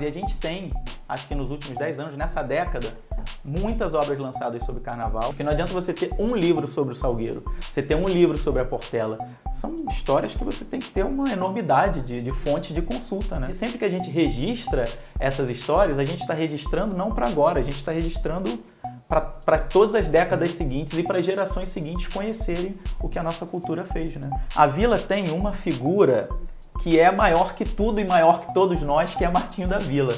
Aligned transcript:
E 0.00 0.06
a 0.06 0.12
gente 0.12 0.36
tem, 0.36 0.70
acho 1.08 1.28
que 1.28 1.34
nos 1.34 1.50
últimos 1.50 1.76
10 1.76 1.98
anos, 1.98 2.16
nessa 2.16 2.42
década, 2.42 2.88
muitas 3.44 3.92
obras 3.92 4.18
lançadas 4.18 4.62
sobre 4.64 4.80
carnaval. 4.80 5.24
Porque 5.28 5.42
não 5.42 5.52
adianta 5.52 5.72
você 5.72 5.92
ter 5.92 6.10
um 6.18 6.34
livro 6.34 6.66
sobre 6.66 6.92
o 6.92 6.96
Salgueiro, 6.96 7.44
você 7.60 7.82
ter 7.82 7.94
um 7.94 8.04
livro 8.04 8.38
sobre 8.38 8.62
a 8.62 8.64
Portela. 8.64 9.18
São 9.54 9.74
histórias 9.90 10.34
que 10.34 10.42
você 10.42 10.64
tem 10.64 10.80
que 10.80 10.90
ter 10.90 11.04
uma 11.04 11.30
enormidade 11.30 12.00
de, 12.00 12.16
de 12.16 12.32
fonte 12.32 12.72
de 12.72 12.80
consulta, 12.80 13.38
né? 13.38 13.48
E 13.50 13.54
sempre 13.54 13.78
que 13.78 13.84
a 13.84 13.88
gente 13.88 14.08
registra 14.08 14.84
essas 15.18 15.50
histórias, 15.50 15.98
a 15.98 16.04
gente 16.04 16.20
está 16.20 16.32
registrando 16.32 16.96
não 16.96 17.12
para 17.12 17.28
agora, 17.28 17.60
a 17.60 17.62
gente 17.62 17.76
está 17.76 17.92
registrando 17.92 18.58
para 19.06 19.58
todas 19.58 19.96
as 19.96 20.06
décadas 20.06 20.50
Sim. 20.50 20.58
seguintes 20.58 20.96
e 20.96 21.02
para 21.02 21.20
gerações 21.20 21.68
seguintes 21.68 22.06
conhecerem 22.06 22.78
o 23.02 23.08
que 23.08 23.18
a 23.18 23.22
nossa 23.24 23.44
cultura 23.44 23.84
fez, 23.84 24.14
né? 24.14 24.30
A 24.54 24.68
vila 24.68 24.96
tem 24.96 25.30
uma 25.30 25.52
figura 25.52 26.28
que 26.82 26.98
é 26.98 27.10
maior 27.10 27.54
que 27.54 27.64
tudo 27.64 28.00
e 28.00 28.04
maior 28.04 28.40
que 28.40 28.52
todos 28.52 28.80
nós, 28.82 29.14
que 29.14 29.24
é 29.24 29.30
Martinho 29.30 29.68
da 29.68 29.78
Vila. 29.78 30.12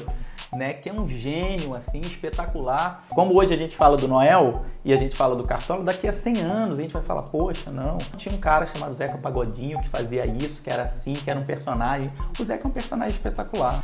Né, 0.51 0.69
que 0.69 0.87
é 0.87 0.93
um 0.93 1.09
gênio 1.09 1.73
assim 1.73 1.99
espetacular. 1.99 3.05
Como 3.15 3.33
hoje 3.33 3.51
a 3.51 3.57
gente 3.57 3.75
fala 3.75 3.97
do 3.97 4.07
Noel 4.07 4.63
e 4.85 4.93
a 4.93 4.97
gente 4.97 5.15
fala 5.15 5.35
do 5.35 5.43
Cartola, 5.43 5.83
daqui 5.83 6.07
a 6.07 6.13
100 6.13 6.41
anos 6.41 6.77
a 6.77 6.81
gente 6.83 6.93
vai 6.93 7.01
falar, 7.01 7.23
poxa, 7.23 7.71
não, 7.71 7.97
tinha 8.17 8.35
um 8.35 8.37
cara 8.37 8.67
chamado 8.67 8.93
Zeca 8.93 9.17
Pagodinho 9.17 9.81
que 9.81 9.89
fazia 9.89 10.23
isso, 10.25 10.61
que 10.61 10.71
era 10.71 10.83
assim, 10.83 11.13
que 11.13 11.27
era 11.27 11.39
um 11.39 11.43
personagem. 11.43 12.07
O 12.39 12.43
Zeca 12.43 12.67
é 12.67 12.69
um 12.69 12.71
personagem 12.71 13.15
espetacular. 13.15 13.81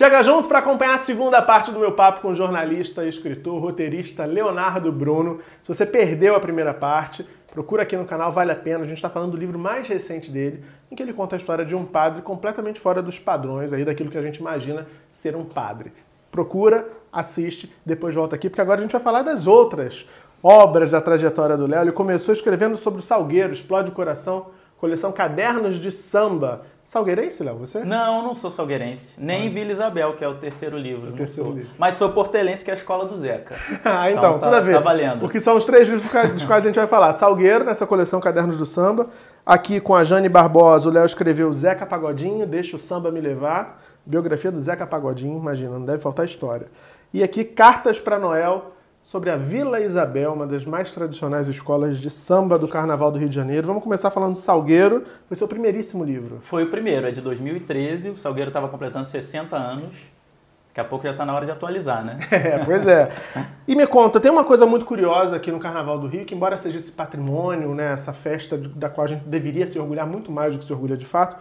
Chega 0.00 0.22
junto 0.22 0.48
para 0.48 0.60
acompanhar 0.60 0.94
a 0.94 0.98
segunda 0.98 1.42
parte 1.42 1.70
do 1.70 1.78
meu 1.78 1.92
papo 1.92 2.22
com 2.22 2.28
o 2.28 2.34
jornalista, 2.34 3.06
escritor, 3.06 3.60
roteirista 3.60 4.24
Leonardo 4.24 4.90
Bruno. 4.90 5.40
Se 5.62 5.68
você 5.68 5.84
perdeu 5.84 6.34
a 6.34 6.40
primeira 6.40 6.72
parte, 6.72 7.28
Procura 7.52 7.82
aqui 7.82 7.96
no 7.96 8.04
canal, 8.04 8.30
vale 8.30 8.52
a 8.52 8.56
pena. 8.56 8.84
A 8.84 8.86
gente 8.86 8.98
está 8.98 9.10
falando 9.10 9.32
do 9.32 9.36
livro 9.36 9.58
mais 9.58 9.88
recente 9.88 10.30
dele, 10.30 10.64
em 10.90 10.94
que 10.94 11.02
ele 11.02 11.12
conta 11.12 11.34
a 11.34 11.38
história 11.38 11.64
de 11.64 11.74
um 11.74 11.84
padre 11.84 12.22
completamente 12.22 12.78
fora 12.78 13.02
dos 13.02 13.18
padrões, 13.18 13.72
aí 13.72 13.84
daquilo 13.84 14.10
que 14.10 14.18
a 14.18 14.22
gente 14.22 14.36
imagina 14.36 14.86
ser 15.12 15.34
um 15.34 15.44
padre. 15.44 15.92
Procura, 16.30 16.88
assiste, 17.12 17.74
depois 17.84 18.14
volta 18.14 18.36
aqui, 18.36 18.48
porque 18.48 18.60
agora 18.60 18.78
a 18.78 18.82
gente 18.82 18.92
vai 18.92 19.00
falar 19.00 19.22
das 19.22 19.48
outras 19.48 20.06
obras 20.42 20.90
da 20.90 21.00
trajetória 21.00 21.56
do 21.56 21.66
Léo. 21.66 21.82
Ele 21.82 21.92
começou 21.92 22.32
escrevendo 22.32 22.76
sobre 22.76 23.00
o 23.00 23.02
Salgueiro, 23.02 23.52
Explode 23.52 23.90
o 23.90 23.94
Coração, 23.94 24.46
coleção 24.78 25.10
Cadernos 25.10 25.76
de 25.76 25.90
Samba, 25.90 26.62
Salgueirense, 26.90 27.44
Léo, 27.44 27.54
você? 27.54 27.84
Não, 27.84 28.20
não 28.20 28.34
sou 28.34 28.50
salgueirense. 28.50 29.14
Nem 29.16 29.46
ah. 29.46 29.50
Vila 29.52 29.70
Isabel, 29.70 30.14
que 30.14 30.24
é 30.24 30.28
o 30.28 30.34
terceiro 30.34 30.76
livro. 30.76 31.10
O 31.10 31.12
terceiro 31.12 31.52
livro. 31.52 31.70
Mas 31.78 31.94
sou 31.94 32.10
portelense, 32.10 32.64
que 32.64 32.70
é 32.72 32.74
a 32.74 32.76
escola 32.76 33.04
do 33.04 33.16
Zeca. 33.16 33.54
ah, 33.84 34.10
então, 34.10 34.24
então 34.24 34.38
tá, 34.40 34.46
tudo 34.46 34.56
a 34.56 34.60
ver. 34.60 34.72
Tá 34.72 34.80
valendo. 34.80 35.20
Porque 35.20 35.38
são 35.38 35.56
os 35.56 35.64
três 35.64 35.86
livros 35.86 36.02
dos 36.02 36.44
quais 36.44 36.64
a 36.64 36.66
gente 36.66 36.74
vai 36.74 36.88
falar. 36.88 37.12
Salgueiro, 37.12 37.62
nessa 37.62 37.86
coleção 37.86 38.18
Cadernos 38.18 38.56
do 38.56 38.66
Samba. 38.66 39.06
Aqui 39.46 39.78
com 39.78 39.94
a 39.94 40.02
Jane 40.02 40.28
Barbosa, 40.28 40.88
o 40.88 40.92
Léo 40.92 41.06
escreveu 41.06 41.52
Zeca 41.52 41.86
Pagodinho, 41.86 42.44
Deixa 42.44 42.74
o 42.74 42.78
Samba 42.78 43.12
Me 43.12 43.20
Levar. 43.20 43.80
Biografia 44.04 44.50
do 44.50 44.58
Zeca 44.58 44.84
Pagodinho, 44.84 45.38
imagina, 45.38 45.78
não 45.78 45.86
deve 45.86 46.02
faltar 46.02 46.24
história. 46.24 46.66
E 47.14 47.22
aqui, 47.22 47.44
Cartas 47.44 48.00
para 48.00 48.18
Noel, 48.18 48.72
sobre 49.10 49.28
a 49.28 49.36
Vila 49.36 49.80
Isabel, 49.80 50.32
uma 50.32 50.46
das 50.46 50.64
mais 50.64 50.92
tradicionais 50.92 51.48
escolas 51.48 51.98
de 51.98 52.08
samba 52.08 52.56
do 52.56 52.68
Carnaval 52.68 53.10
do 53.10 53.18
Rio 53.18 53.28
de 53.28 53.34
Janeiro. 53.34 53.66
Vamos 53.66 53.82
começar 53.82 54.08
falando 54.08 54.34
do 54.34 54.38
Salgueiro. 54.38 55.02
Foi 55.26 55.36
seu 55.36 55.48
primeiríssimo 55.48 56.04
livro. 56.04 56.38
Foi 56.42 56.62
o 56.62 56.70
primeiro, 56.70 57.08
é 57.08 57.10
de 57.10 57.20
2013. 57.20 58.10
O 58.10 58.16
Salgueiro 58.16 58.50
estava 58.50 58.68
completando 58.68 59.06
60 59.06 59.56
anos. 59.56 59.90
Daqui 60.68 60.80
a 60.80 60.84
pouco 60.84 61.04
já 61.04 61.10
está 61.10 61.26
na 61.26 61.34
hora 61.34 61.44
de 61.44 61.50
atualizar, 61.50 62.04
né? 62.04 62.20
É, 62.30 62.64
pois 62.64 62.86
é. 62.86 63.10
E 63.66 63.74
me 63.74 63.84
conta, 63.84 64.20
tem 64.20 64.30
uma 64.30 64.44
coisa 64.44 64.64
muito 64.64 64.86
curiosa 64.86 65.34
aqui 65.34 65.50
no 65.50 65.58
Carnaval 65.58 65.98
do 65.98 66.06
Rio, 66.06 66.24
que 66.24 66.32
embora 66.32 66.56
seja 66.56 66.78
esse 66.78 66.92
patrimônio, 66.92 67.74
né, 67.74 67.92
essa 67.92 68.12
festa 68.12 68.56
da 68.56 68.88
qual 68.88 69.06
a 69.06 69.08
gente 69.08 69.24
deveria 69.24 69.66
se 69.66 69.76
orgulhar 69.76 70.06
muito 70.06 70.30
mais 70.30 70.52
do 70.52 70.60
que 70.60 70.64
se 70.64 70.72
orgulha 70.72 70.96
de 70.96 71.04
fato, 71.04 71.36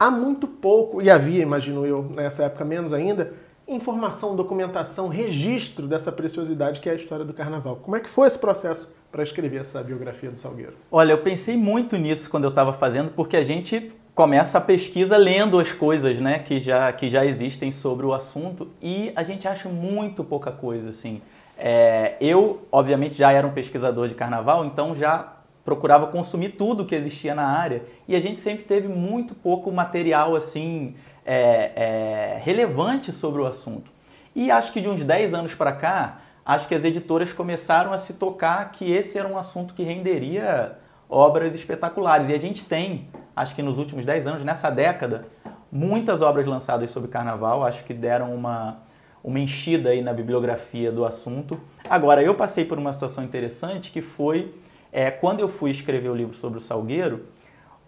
há 0.00 0.10
muito 0.10 0.48
pouco, 0.48 1.00
e 1.00 1.08
havia, 1.08 1.44
imagino 1.44 1.86
eu, 1.86 2.02
nessa 2.02 2.42
época 2.42 2.64
menos 2.64 2.92
ainda, 2.92 3.34
informação, 3.68 4.34
documentação, 4.34 5.08
registro 5.08 5.86
dessa 5.86 6.10
preciosidade 6.10 6.80
que 6.80 6.88
é 6.88 6.92
a 6.92 6.94
história 6.94 7.24
do 7.24 7.34
carnaval. 7.34 7.76
Como 7.76 7.94
é 7.96 8.00
que 8.00 8.08
foi 8.08 8.26
esse 8.26 8.38
processo 8.38 8.92
para 9.12 9.22
escrever 9.22 9.60
essa 9.60 9.82
biografia 9.82 10.30
do 10.30 10.38
Salgueiro? 10.38 10.74
Olha, 10.90 11.12
eu 11.12 11.18
pensei 11.18 11.56
muito 11.56 11.96
nisso 11.96 12.30
quando 12.30 12.44
eu 12.44 12.50
estava 12.50 12.72
fazendo, 12.72 13.10
porque 13.10 13.36
a 13.36 13.44
gente 13.44 13.92
começa 14.14 14.58
a 14.58 14.60
pesquisa 14.60 15.16
lendo 15.16 15.58
as 15.58 15.70
coisas 15.70 16.18
né, 16.18 16.40
que, 16.40 16.58
já, 16.58 16.90
que 16.92 17.08
já 17.08 17.24
existem 17.24 17.70
sobre 17.70 18.04
o 18.04 18.12
assunto 18.12 18.68
e 18.82 19.12
a 19.14 19.22
gente 19.22 19.46
acha 19.46 19.68
muito 19.68 20.24
pouca 20.24 20.50
coisa. 20.50 20.88
Assim. 20.88 21.20
É, 21.56 22.16
eu, 22.20 22.62
obviamente, 22.72 23.16
já 23.16 23.30
era 23.30 23.46
um 23.46 23.52
pesquisador 23.52 24.08
de 24.08 24.14
carnaval, 24.14 24.64
então 24.64 24.94
já 24.96 25.34
procurava 25.64 26.06
consumir 26.06 26.50
tudo 26.52 26.86
que 26.86 26.94
existia 26.94 27.34
na 27.34 27.46
área 27.46 27.82
e 28.08 28.16
a 28.16 28.20
gente 28.20 28.40
sempre 28.40 28.64
teve 28.64 28.88
muito 28.88 29.34
pouco 29.34 29.70
material 29.70 30.34
assim 30.34 30.94
é, 31.30 31.72
é, 31.76 32.40
relevante 32.42 33.12
sobre 33.12 33.42
o 33.42 33.46
assunto. 33.46 33.90
E 34.34 34.50
acho 34.50 34.72
que 34.72 34.80
de 34.80 34.88
uns 34.88 35.04
10 35.04 35.34
anos 35.34 35.54
para 35.54 35.72
cá, 35.72 36.22
acho 36.44 36.66
que 36.66 36.74
as 36.74 36.84
editoras 36.84 37.34
começaram 37.34 37.92
a 37.92 37.98
se 37.98 38.14
tocar 38.14 38.72
que 38.72 38.90
esse 38.90 39.18
era 39.18 39.28
um 39.28 39.36
assunto 39.36 39.74
que 39.74 39.82
renderia 39.82 40.78
obras 41.06 41.54
espetaculares. 41.54 42.30
E 42.30 42.32
a 42.32 42.38
gente 42.38 42.64
tem, 42.64 43.08
acho 43.36 43.54
que 43.54 43.62
nos 43.62 43.76
últimos 43.76 44.06
10 44.06 44.26
anos, 44.26 44.44
nessa 44.44 44.70
década, 44.70 45.26
muitas 45.70 46.22
obras 46.22 46.46
lançadas 46.46 46.90
sobre 46.90 47.10
carnaval, 47.10 47.62
acho 47.62 47.84
que 47.84 47.92
deram 47.92 48.34
uma, 48.34 48.78
uma 49.22 49.38
enchida 49.38 49.90
aí 49.90 50.00
na 50.00 50.14
bibliografia 50.14 50.90
do 50.90 51.04
assunto. 51.04 51.60
Agora, 51.90 52.22
eu 52.22 52.34
passei 52.34 52.64
por 52.64 52.78
uma 52.78 52.92
situação 52.94 53.22
interessante 53.22 53.92
que 53.92 54.00
foi 54.00 54.54
é, 54.90 55.10
quando 55.10 55.40
eu 55.40 55.48
fui 55.48 55.70
escrever 55.70 56.08
o 56.08 56.14
livro 56.14 56.34
sobre 56.34 56.56
o 56.56 56.62
Salgueiro, 56.62 57.26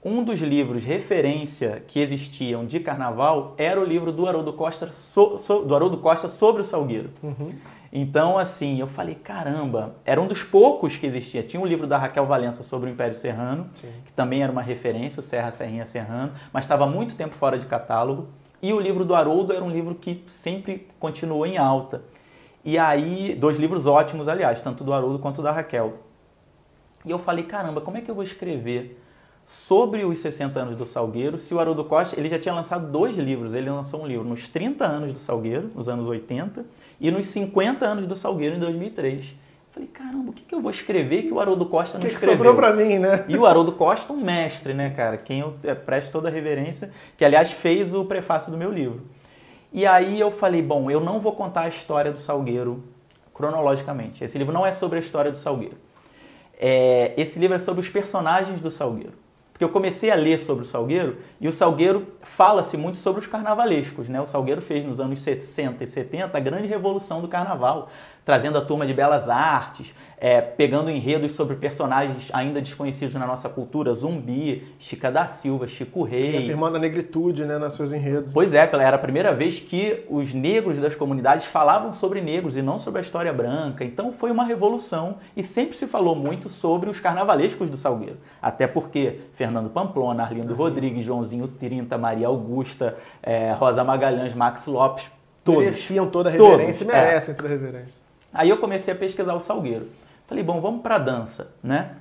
um 0.03 0.25
dos 0.25 0.41
livros 0.41 0.83
referência 0.83 1.83
que 1.87 2.01
existiam 2.01 2.65
de 2.65 2.81
carnaval 2.81 3.55
era 3.59 3.79
o 3.79 3.85
livro 3.85 4.11
do 4.11 4.27
Haroldo 4.27 4.53
Costa, 4.55 4.91
so, 4.93 5.37
so, 5.37 5.63
do 5.63 5.75
Haroldo 5.75 5.99
Costa 5.99 6.29
sobre 6.29 6.63
o 6.63 6.65
Salgueiro. 6.65 7.11
Uhum. 7.23 7.53
Então, 7.93 8.39
assim, 8.39 8.81
eu 8.81 8.87
falei, 8.87 9.17
caramba, 9.17 9.97
era 10.05 10.21
um 10.21 10.27
dos 10.27 10.43
poucos 10.43 10.97
que 10.97 11.07
existia. 11.07 11.43
Tinha 11.43 11.61
um 11.61 11.67
livro 11.67 11.87
da 11.87 11.99
Raquel 11.99 12.25
Valença 12.25 12.63
sobre 12.63 12.89
o 12.89 12.93
Império 12.93 13.17
Serrano, 13.17 13.69
Sim. 13.75 13.89
que 14.05 14.13
também 14.13 14.43
era 14.43 14.51
uma 14.51 14.63
referência, 14.63 15.21
o 15.21 15.23
Serra, 15.23 15.51
Serrinha, 15.51 15.85
Serrano, 15.85 16.33
mas 16.53 16.65
estava 16.65 16.87
muito 16.87 17.17
tempo 17.17 17.35
fora 17.35 17.59
de 17.59 17.67
catálogo. 17.67 18.29
E 18.63 18.73
o 18.73 18.79
livro 18.79 19.05
do 19.05 19.15
Haroldo 19.15 19.53
era 19.53 19.65
um 19.65 19.71
livro 19.71 19.95
que 19.95 20.23
sempre 20.29 20.87
continuou 21.01 21.45
em 21.45 21.59
alta. 21.59 22.03
E 22.65 22.79
aí, 22.79 23.35
dois 23.35 23.59
livros 23.59 23.87
ótimos, 23.87 24.29
aliás, 24.29 24.61
tanto 24.61 24.85
do 24.85 24.93
Haroldo 24.93 25.19
quanto 25.19 25.43
da 25.43 25.51
Raquel. 25.51 25.95
E 27.05 27.11
eu 27.11 27.19
falei, 27.19 27.45
caramba, 27.45 27.81
como 27.81 27.97
é 27.97 28.01
que 28.01 28.11
eu 28.11 28.15
vou 28.15 28.23
escrever 28.23 29.03
sobre 29.51 30.05
os 30.05 30.19
60 30.19 30.61
anos 30.61 30.77
do 30.77 30.87
Salgueiro, 30.87 31.37
se 31.37 31.53
o 31.53 31.59
Haroldo 31.59 31.83
Costa, 31.83 32.19
ele 32.19 32.29
já 32.29 32.39
tinha 32.39 32.55
lançado 32.55 32.89
dois 32.89 33.17
livros, 33.17 33.53
ele 33.53 33.69
lançou 33.69 34.01
um 34.01 34.07
livro 34.07 34.25
nos 34.25 34.49
30 34.49 34.87
anos 34.87 35.13
do 35.13 35.19
Salgueiro, 35.19 35.73
nos 35.75 35.89
anos 35.89 36.07
80, 36.07 36.65
e 37.01 37.11
nos 37.11 37.27
50 37.27 37.85
anos 37.85 38.07
do 38.07 38.15
Salgueiro, 38.15 38.55
em 38.55 38.61
2003. 38.61 39.35
Falei, 39.73 39.89
caramba, 39.89 40.31
o 40.31 40.33
que, 40.33 40.45
que 40.45 40.55
eu 40.55 40.61
vou 40.61 40.71
escrever 40.71 41.25
que 41.25 41.33
o 41.33 41.41
Haroldo 41.41 41.67
Costa 41.67 41.99
não 41.99 42.07
que 42.07 42.13
escreveu? 42.13 42.39
Que 42.39 42.45
sobrou 42.45 42.55
pra 42.55 42.73
mim, 42.73 43.01
né? 43.01 43.25
E 43.27 43.37
o 43.37 43.45
Haroldo 43.45 43.73
Costa, 43.73 44.13
um 44.13 44.23
mestre, 44.23 44.73
né, 44.73 44.91
cara? 44.91 45.17
Quem 45.17 45.41
eu 45.41 45.55
é, 45.65 45.75
presto 45.75 46.13
toda 46.13 46.29
a 46.29 46.31
reverência, 46.31 46.93
que 47.19 47.25
aliás 47.25 47.51
fez 47.51 47.93
o 47.93 48.05
prefácio 48.05 48.53
do 48.53 48.57
meu 48.57 48.71
livro. 48.71 49.03
E 49.73 49.85
aí 49.85 50.21
eu 50.21 50.31
falei, 50.31 50.63
bom, 50.63 50.89
eu 50.93 51.01
não 51.01 51.19
vou 51.19 51.33
contar 51.33 51.63
a 51.63 51.69
história 51.69 52.13
do 52.13 52.21
Salgueiro 52.21 52.85
cronologicamente. 53.35 54.23
Esse 54.23 54.39
livro 54.39 54.55
não 54.55 54.65
é 54.65 54.71
sobre 54.71 54.99
a 54.99 55.01
história 55.01 55.33
do 55.33 55.39
Salgueiro. 55.39 55.77
É, 56.57 57.15
esse 57.17 57.37
livro 57.37 57.57
é 57.57 57.59
sobre 57.59 57.81
os 57.81 57.89
personagens 57.89 58.61
do 58.61 58.71
Salgueiro. 58.71 59.19
Porque 59.61 59.69
eu 59.69 59.75
comecei 59.75 60.11
a 60.11 60.15
ler 60.15 60.39
sobre 60.39 60.63
o 60.63 60.67
Salgueiro 60.67 61.19
e 61.39 61.47
o 61.47 61.53
Salgueiro 61.53 62.15
fala-se 62.23 62.79
muito 62.79 62.97
sobre 62.97 63.21
os 63.21 63.27
carnavalescos. 63.27 64.09
Né? 64.09 64.19
O 64.19 64.25
Salgueiro 64.25 64.63
fez 64.63 64.87
nos 64.87 64.99
anos 64.99 65.21
60 65.21 65.85
e 65.85 65.87
70 65.87 66.35
a 66.35 66.41
grande 66.41 66.67
revolução 66.67 67.21
do 67.21 67.29
carnaval, 67.29 67.91
trazendo 68.25 68.59
a 68.59 68.61
turma 68.61 68.87
de 68.87 68.93
belas 68.93 69.29
artes, 69.29 69.95
é, 70.21 70.39
pegando 70.43 70.91
enredos 70.91 71.33
sobre 71.33 71.57
personagens 71.57 72.29
ainda 72.31 72.61
desconhecidos 72.61 73.15
na 73.15 73.27
nossa 73.27 73.49
cultura, 73.49 73.95
Zumbi, 73.95 74.63
Chica 74.79 75.11
da 75.11 75.27
Silva, 75.27 75.67
Chico 75.67 76.03
Rei. 76.03 76.37
E 76.37 76.43
afirmando 76.43 76.77
a 76.77 76.79
negritude 76.79 77.47
né, 77.47 77.57
nos 77.57 77.73
seus 77.73 77.91
enredos. 77.91 78.31
Pois 78.31 78.53
é, 78.53 78.59
era 78.59 78.97
a 78.97 78.99
primeira 78.99 79.35
vez 79.35 79.59
que 79.59 80.05
os 80.11 80.35
negros 80.35 80.79
das 80.79 80.95
comunidades 80.95 81.47
falavam 81.47 81.95
sobre 81.95 82.21
negros 82.21 82.55
e 82.55 82.61
não 82.61 82.79
sobre 82.79 82.99
a 83.01 83.03
história 83.03 83.33
branca. 83.33 83.83
Então 83.83 84.13
foi 84.13 84.31
uma 84.31 84.45
revolução 84.45 85.17
e 85.35 85.43
sempre 85.43 85.75
se 85.75 85.87
falou 85.87 86.15
muito 86.15 86.51
sobre 86.51 86.91
os 86.91 87.01
carnavalescos 87.01 87.71
do 87.71 87.79
Salgueiro. 87.79 88.19
Até 88.43 88.67
porque 88.67 89.21
Fernando 89.35 89.71
Pamplona, 89.71 90.23
Arlindo 90.23 90.55
Rodrigues, 90.55 91.03
Joãozinho 91.03 91.49
30, 91.49 91.97
Maria 91.97 92.27
Augusta, 92.27 92.97
é, 93.23 93.53
Rosa 93.53 93.83
Magalhães, 93.83 94.35
Max 94.35 94.67
Lopes, 94.67 95.11
todos. 95.43 95.65
Mereciam 95.65 96.11
toda 96.11 96.29
a 96.29 96.33
reverência 96.33 96.85
todos, 96.85 97.01
merecem 97.03 97.33
é. 97.33 97.37
toda 97.37 97.49
a 97.49 97.53
reverência. 97.53 98.10
Aí 98.33 98.49
eu 98.49 98.59
comecei 98.59 98.95
a 98.95 98.97
pesquisar 98.97 99.35
o 99.35 99.41
Salgueiro. 99.41 99.89
Falei, 100.27 100.45
bom, 100.45 100.61
vamos 100.61 100.83
para 100.83 100.97
a 100.97 100.99
dança, 100.99 101.55
né? 101.63 101.97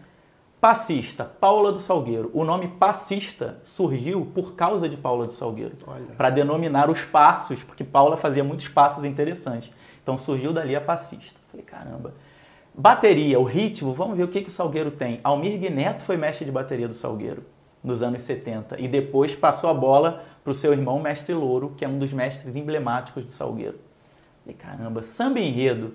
Passista, 0.62 1.24
Paula 1.24 1.72
do 1.72 1.80
Salgueiro. 1.80 2.30
O 2.34 2.44
nome 2.44 2.68
passista 2.68 3.60
surgiu 3.64 4.26
por 4.36 4.56
causa 4.56 4.90
de 4.90 4.98
Paula 4.98 5.26
do 5.26 5.34
Salgueiro, 5.34 5.76
para 6.18 6.30
denominar 6.30 6.90
os 6.90 7.02
passos, 7.02 7.64
porque 7.64 7.84
Paula 7.84 8.18
fazia 8.18 8.44
muitos 8.44 8.68
passos 8.68 9.06
interessantes. 9.06 9.72
Então 10.04 10.18
surgiu 10.18 10.52
dali 10.52 10.76
a 10.76 10.82
passista. 10.82 11.40
Falei, 11.50 11.66
caramba. 11.66 12.14
Bateria, 12.74 13.40
o 13.40 13.44
ritmo, 13.44 13.94
vamos 13.94 14.18
ver 14.18 14.24
o 14.24 14.28
que, 14.28 14.42
que 14.42 14.50
o 14.50 14.52
Salgueiro 14.52 14.92
tem. 14.92 15.20
Almir 15.24 15.72
Neto 15.72 16.04
foi 16.04 16.18
mestre 16.18 16.46
de 16.46 16.52
bateria 16.52 16.88
do 16.88 16.94
Salgueiro. 16.94 17.44
nos 17.82 18.04
anos 18.04 18.24
70 18.24 18.80
e 18.82 18.88
depois 18.88 19.34
passou 19.34 19.70
a 19.70 19.74
bola 19.74 20.24
para 20.44 20.52
o 20.52 20.54
seu 20.54 20.74
irmão 20.74 21.00
Mestre 21.00 21.34
Louro, 21.34 21.74
que 21.78 21.86
é 21.86 21.88
um 21.88 21.98
dos 21.98 22.12
mestres 22.12 22.58
emblemáticos 22.58 23.24
do 23.24 23.32
Salgueiro. 23.32 23.80
Falei, 24.44 24.58
caramba, 24.58 25.04
samba 25.04 25.40
enredo. 25.40 25.94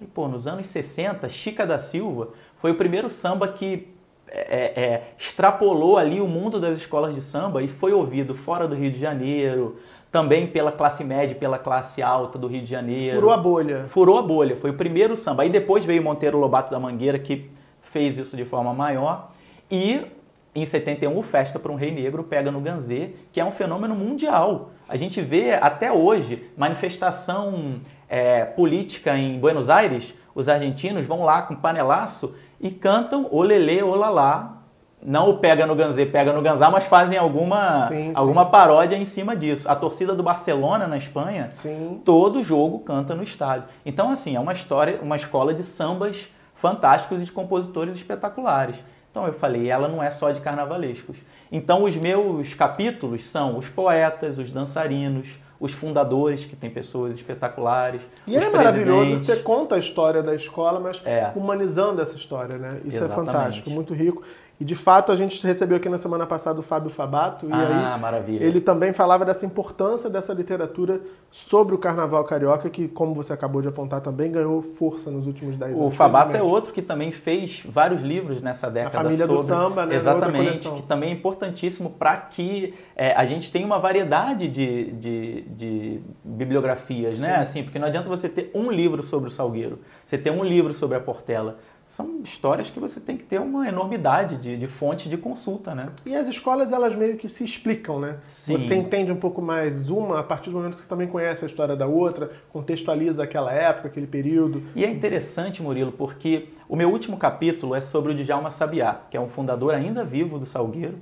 E, 0.00 0.06
pô, 0.06 0.26
nos 0.26 0.46
anos 0.46 0.68
60, 0.68 1.28
Chica 1.28 1.66
da 1.66 1.78
Silva 1.78 2.28
foi 2.56 2.70
o 2.70 2.74
primeiro 2.74 3.08
samba 3.08 3.48
que 3.48 3.88
é, 4.26 4.72
é, 4.80 5.02
extrapolou 5.18 5.98
ali 5.98 6.20
o 6.20 6.26
mundo 6.26 6.60
das 6.60 6.76
escolas 6.76 7.14
de 7.14 7.20
samba 7.20 7.62
e 7.62 7.68
foi 7.68 7.92
ouvido 7.92 8.34
fora 8.34 8.66
do 8.66 8.74
Rio 8.74 8.90
de 8.90 8.98
Janeiro, 8.98 9.76
também 10.10 10.46
pela 10.46 10.72
classe 10.72 11.04
média, 11.04 11.36
pela 11.36 11.58
classe 11.58 12.02
alta 12.02 12.38
do 12.38 12.46
Rio 12.46 12.62
de 12.62 12.70
Janeiro. 12.70 13.16
Furou 13.16 13.32
a 13.32 13.36
bolha. 13.36 13.84
Furou 13.88 14.18
a 14.18 14.22
bolha, 14.22 14.56
foi 14.56 14.70
o 14.70 14.74
primeiro 14.74 15.16
samba. 15.16 15.42
Aí 15.42 15.50
depois 15.50 15.84
veio 15.84 16.02
Monteiro 16.02 16.38
Lobato 16.38 16.70
da 16.70 16.78
Mangueira, 16.78 17.18
que 17.18 17.50
fez 17.82 18.16
isso 18.18 18.36
de 18.36 18.44
forma 18.44 18.72
maior. 18.72 19.32
E 19.70 20.06
em 20.54 20.66
71, 20.66 21.16
o 21.16 21.22
Festa 21.22 21.58
para 21.58 21.70
um 21.70 21.76
Rei 21.76 21.92
Negro 21.92 22.24
pega 22.24 22.50
no 22.50 22.60
Ganzê, 22.60 23.10
que 23.32 23.40
é 23.40 23.44
um 23.44 23.52
fenômeno 23.52 23.94
mundial. 23.94 24.70
A 24.88 24.96
gente 24.96 25.20
vê 25.20 25.52
até 25.52 25.92
hoje 25.92 26.50
manifestação 26.56 27.80
é, 28.10 28.44
política 28.44 29.16
em 29.16 29.38
Buenos 29.38 29.70
Aires, 29.70 30.12
os 30.34 30.48
argentinos 30.48 31.06
vão 31.06 31.24
lá 31.24 31.42
com 31.42 31.54
panelaço 31.54 32.34
e 32.60 32.70
cantam 32.70 33.28
olelê, 33.30 33.82
olalá. 33.82 34.56
Não 35.02 35.30
o 35.30 35.38
pega 35.38 35.64
no 35.64 35.74
Ganzê, 35.74 36.04
pega 36.04 36.30
no 36.30 36.42
Ganzá, 36.42 36.70
mas 36.70 36.84
fazem 36.84 37.16
alguma, 37.16 37.88
sim, 37.88 38.12
alguma 38.14 38.44
sim. 38.44 38.50
paródia 38.50 38.96
em 38.96 39.06
cima 39.06 39.34
disso. 39.34 39.66
A 39.66 39.74
torcida 39.74 40.14
do 40.14 40.22
Barcelona 40.22 40.86
na 40.86 40.98
Espanha, 40.98 41.50
sim. 41.54 42.02
todo 42.04 42.42
jogo 42.42 42.80
canta 42.80 43.14
no 43.14 43.22
estádio. 43.22 43.64
Então, 43.86 44.10
assim, 44.10 44.36
é 44.36 44.40
uma 44.40 44.52
história, 44.52 45.00
uma 45.00 45.16
escola 45.16 45.54
de 45.54 45.62
sambas 45.62 46.28
fantásticos 46.54 47.22
e 47.22 47.24
de 47.24 47.32
compositores 47.32 47.94
espetaculares. 47.94 48.76
Então 49.10 49.26
eu 49.26 49.32
falei, 49.32 49.68
ela 49.68 49.88
não 49.88 50.02
é 50.02 50.10
só 50.10 50.30
de 50.30 50.40
carnavalescos. 50.40 51.16
Então 51.50 51.84
os 51.84 51.96
meus 51.96 52.54
capítulos 52.54 53.24
são 53.24 53.58
os 53.58 53.68
poetas, 53.68 54.38
os 54.38 54.52
dançarinos, 54.52 55.28
os 55.60 55.72
fundadores, 55.72 56.44
que 56.44 56.56
tem 56.56 56.70
pessoas 56.70 57.14
espetaculares. 57.14 58.00
E 58.26 58.34
é 58.34 58.48
maravilhoso 58.48 59.16
que 59.16 59.22
você 59.22 59.36
conta 59.36 59.74
a 59.74 59.78
história 59.78 60.22
da 60.22 60.34
escola, 60.34 60.80
mas 60.80 61.02
é. 61.04 61.30
humanizando 61.36 62.00
essa 62.00 62.16
história, 62.16 62.56
né? 62.56 62.80
Isso 62.84 62.96
é 62.96 63.04
Exatamente. 63.04 63.28
é 63.28 63.32
fantástico, 63.32 63.70
muito 63.70 63.92
rico. 63.92 64.22
E 64.60 64.64
de 64.64 64.74
fato 64.74 65.10
a 65.10 65.16
gente 65.16 65.42
recebeu 65.46 65.78
aqui 65.78 65.88
na 65.88 65.96
semana 65.96 66.26
passada 66.26 66.60
o 66.60 66.62
Fábio 66.62 66.90
Fabato 66.90 67.46
e 67.48 67.52
ah, 67.52 67.94
aí 67.94 68.00
maravilha. 68.00 68.44
ele 68.44 68.60
também 68.60 68.92
falava 68.92 69.24
dessa 69.24 69.46
importância 69.46 70.10
dessa 70.10 70.34
literatura 70.34 71.00
sobre 71.30 71.74
o 71.74 71.78
carnaval 71.78 72.22
carioca 72.24 72.68
que, 72.68 72.86
como 72.86 73.14
você 73.14 73.32
acabou 73.32 73.62
de 73.62 73.68
apontar, 73.68 74.02
também 74.02 74.30
ganhou 74.30 74.60
força 74.60 75.10
nos 75.10 75.26
últimos 75.26 75.56
10 75.56 75.78
anos. 75.78 75.86
O 75.86 75.90
Fabato 75.90 76.36
é 76.36 76.42
outro 76.42 76.74
que 76.74 76.82
também 76.82 77.10
fez 77.10 77.62
vários 77.64 78.02
livros 78.02 78.42
nessa 78.42 78.70
década. 78.70 78.98
A 78.98 79.02
família 79.02 79.26
sobre... 79.26 79.42
do 79.42 79.48
samba, 79.48 79.86
né? 79.86 79.96
Exatamente, 79.96 80.68
que 80.68 80.82
também 80.82 81.08
é 81.08 81.12
importantíssimo 81.14 81.88
para 81.88 82.18
que 82.18 82.74
é, 82.94 83.14
a 83.14 83.24
gente 83.24 83.50
tenha 83.50 83.64
uma 83.64 83.78
variedade 83.78 84.46
de, 84.46 84.92
de, 84.92 85.42
de 85.42 86.00
bibliografias, 86.22 87.18
né? 87.18 87.28
Sim. 87.28 87.32
né? 87.32 87.40
Assim, 87.40 87.62
porque 87.62 87.78
não 87.78 87.86
adianta 87.86 88.10
você 88.10 88.28
ter 88.28 88.50
um 88.54 88.70
livro 88.70 89.02
sobre 89.02 89.28
o 89.28 89.32
Salgueiro, 89.32 89.78
você 90.04 90.18
ter 90.18 90.30
um 90.30 90.44
livro 90.44 90.74
sobre 90.74 90.98
a 90.98 91.00
Portela 91.00 91.56
são 91.90 92.20
histórias 92.22 92.70
que 92.70 92.78
você 92.78 93.00
tem 93.00 93.16
que 93.16 93.24
ter 93.24 93.40
uma 93.40 93.68
enormidade 93.68 94.36
de, 94.36 94.56
de 94.56 94.66
fonte 94.68 95.08
de 95.08 95.16
consulta, 95.16 95.74
né? 95.74 95.88
E 96.06 96.14
as 96.14 96.28
escolas, 96.28 96.72
elas 96.72 96.94
meio 96.94 97.16
que 97.16 97.28
se 97.28 97.42
explicam, 97.42 97.98
né? 97.98 98.18
Sim. 98.28 98.56
Você 98.56 98.76
entende 98.76 99.10
um 99.10 99.16
pouco 99.16 99.42
mais 99.42 99.90
uma 99.90 100.20
a 100.20 100.22
partir 100.22 100.50
do 100.50 100.56
momento 100.56 100.76
que 100.76 100.82
você 100.82 100.86
também 100.86 101.08
conhece 101.08 101.44
a 101.44 101.48
história 101.48 101.74
da 101.74 101.88
outra, 101.88 102.30
contextualiza 102.52 103.24
aquela 103.24 103.52
época, 103.52 103.88
aquele 103.88 104.06
período. 104.06 104.62
E 104.76 104.84
é 104.84 104.88
interessante, 104.88 105.60
Murilo, 105.60 105.90
porque 105.90 106.50
o 106.68 106.76
meu 106.76 106.88
último 106.88 107.16
capítulo 107.16 107.74
é 107.74 107.80
sobre 107.80 108.12
o 108.12 108.14
Djalma 108.14 108.52
Sabiá, 108.52 109.00
que 109.10 109.16
é 109.16 109.20
um 109.20 109.28
fundador 109.28 109.74
ainda 109.74 110.04
vivo 110.04 110.38
do 110.38 110.46
Salgueiro, 110.46 110.96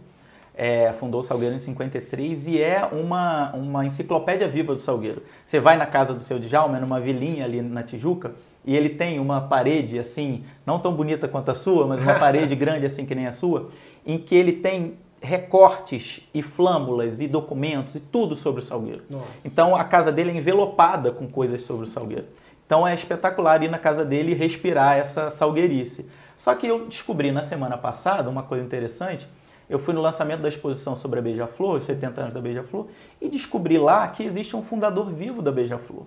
é, 0.55 0.95
fundou 0.95 1.21
o 1.21 1.23
Salgueiro 1.23 1.55
em 1.55 1.59
53 1.59 2.49
e 2.49 2.61
é 2.61 2.85
uma, 2.87 3.53
uma 3.53 3.85
enciclopédia 3.85 4.49
viva 4.49 4.75
do 4.75 4.81
Salgueiro. 4.81 5.23
Você 5.45 5.61
vai 5.61 5.77
na 5.77 5.87
casa 5.87 6.15
do 6.15 6.23
seu 6.23 6.39
Djalma, 6.39 6.81
numa 6.81 6.99
vilinha 6.99 7.45
ali 7.45 7.61
na 7.61 7.83
Tijuca, 7.83 8.33
e 8.65 8.77
ele 8.77 8.91
tem 8.91 9.19
uma 9.19 9.41
parede 9.41 9.99
assim, 9.99 10.45
não 10.67 10.79
tão 10.79 10.95
bonita 10.95 11.27
quanto 11.27 11.51
a 11.51 11.55
sua, 11.55 11.87
mas 11.87 12.01
uma 12.01 12.19
parede 12.19 12.55
grande 12.57 12.87
assim 12.87 13.07
que 13.07 13.15
nem 13.15 13.27
a 13.27 13.33
sua, 13.33 13.71
em 14.05 14.19
que 14.19 14.35
ele 14.35 14.53
tem 14.53 14.95
recortes 15.21 16.21
e 16.33 16.43
flâmulas 16.43 17.21
e 17.21 17.27
documentos 17.27 17.95
e 17.95 18.01
tudo 18.01 18.37
sobre 18.37 18.61
o 18.61 18.65
Salgueiro. 18.65 19.03
Nossa. 19.11 19.27
Então 19.45 19.75
a 19.75 19.85
casa 19.85 20.13
dele 20.13 20.31
é 20.31 20.37
envelopada 20.37 21.11
com 21.11 21.27
coisas 21.27 21.63
sobre 21.63 21.85
o 21.85 21.89
Salgueiro. 21.89 22.27
Então 22.67 22.87
é 22.87 22.95
espetacular 22.95 23.63
ir 23.63 23.71
na 23.71 23.79
casa 23.79 24.05
dele 24.05 24.33
e 24.33 24.35
respirar 24.35 24.99
essa 24.99 25.31
salgueirice. 25.31 26.07
Só 26.37 26.55
que 26.55 26.67
eu 26.67 26.87
descobri 26.87 27.33
na 27.33 27.43
semana 27.43 27.79
passada 27.79 28.29
uma 28.29 28.43
coisa 28.43 28.63
interessante. 28.63 29.27
Eu 29.69 29.79
fui 29.79 29.95
no 29.95 30.01
lançamento 30.03 30.43
da 30.43 30.49
exposição 30.49 30.95
sobre 30.95 31.19
a 31.19 31.23
Beija-Flor, 31.23 31.77
os 31.77 31.83
70 31.85 32.21
anos 32.21 32.35
da 32.35 32.41
Beija-Flor, 32.41 32.87
e 33.21 33.29
descobri 33.29 33.79
lá 33.79 34.07
que 34.09 34.23
existe 34.23 34.55
um 34.55 34.63
fundador 34.63 35.11
vivo 35.11 35.41
da 35.41 35.51
Beija-Flor. 35.51 36.05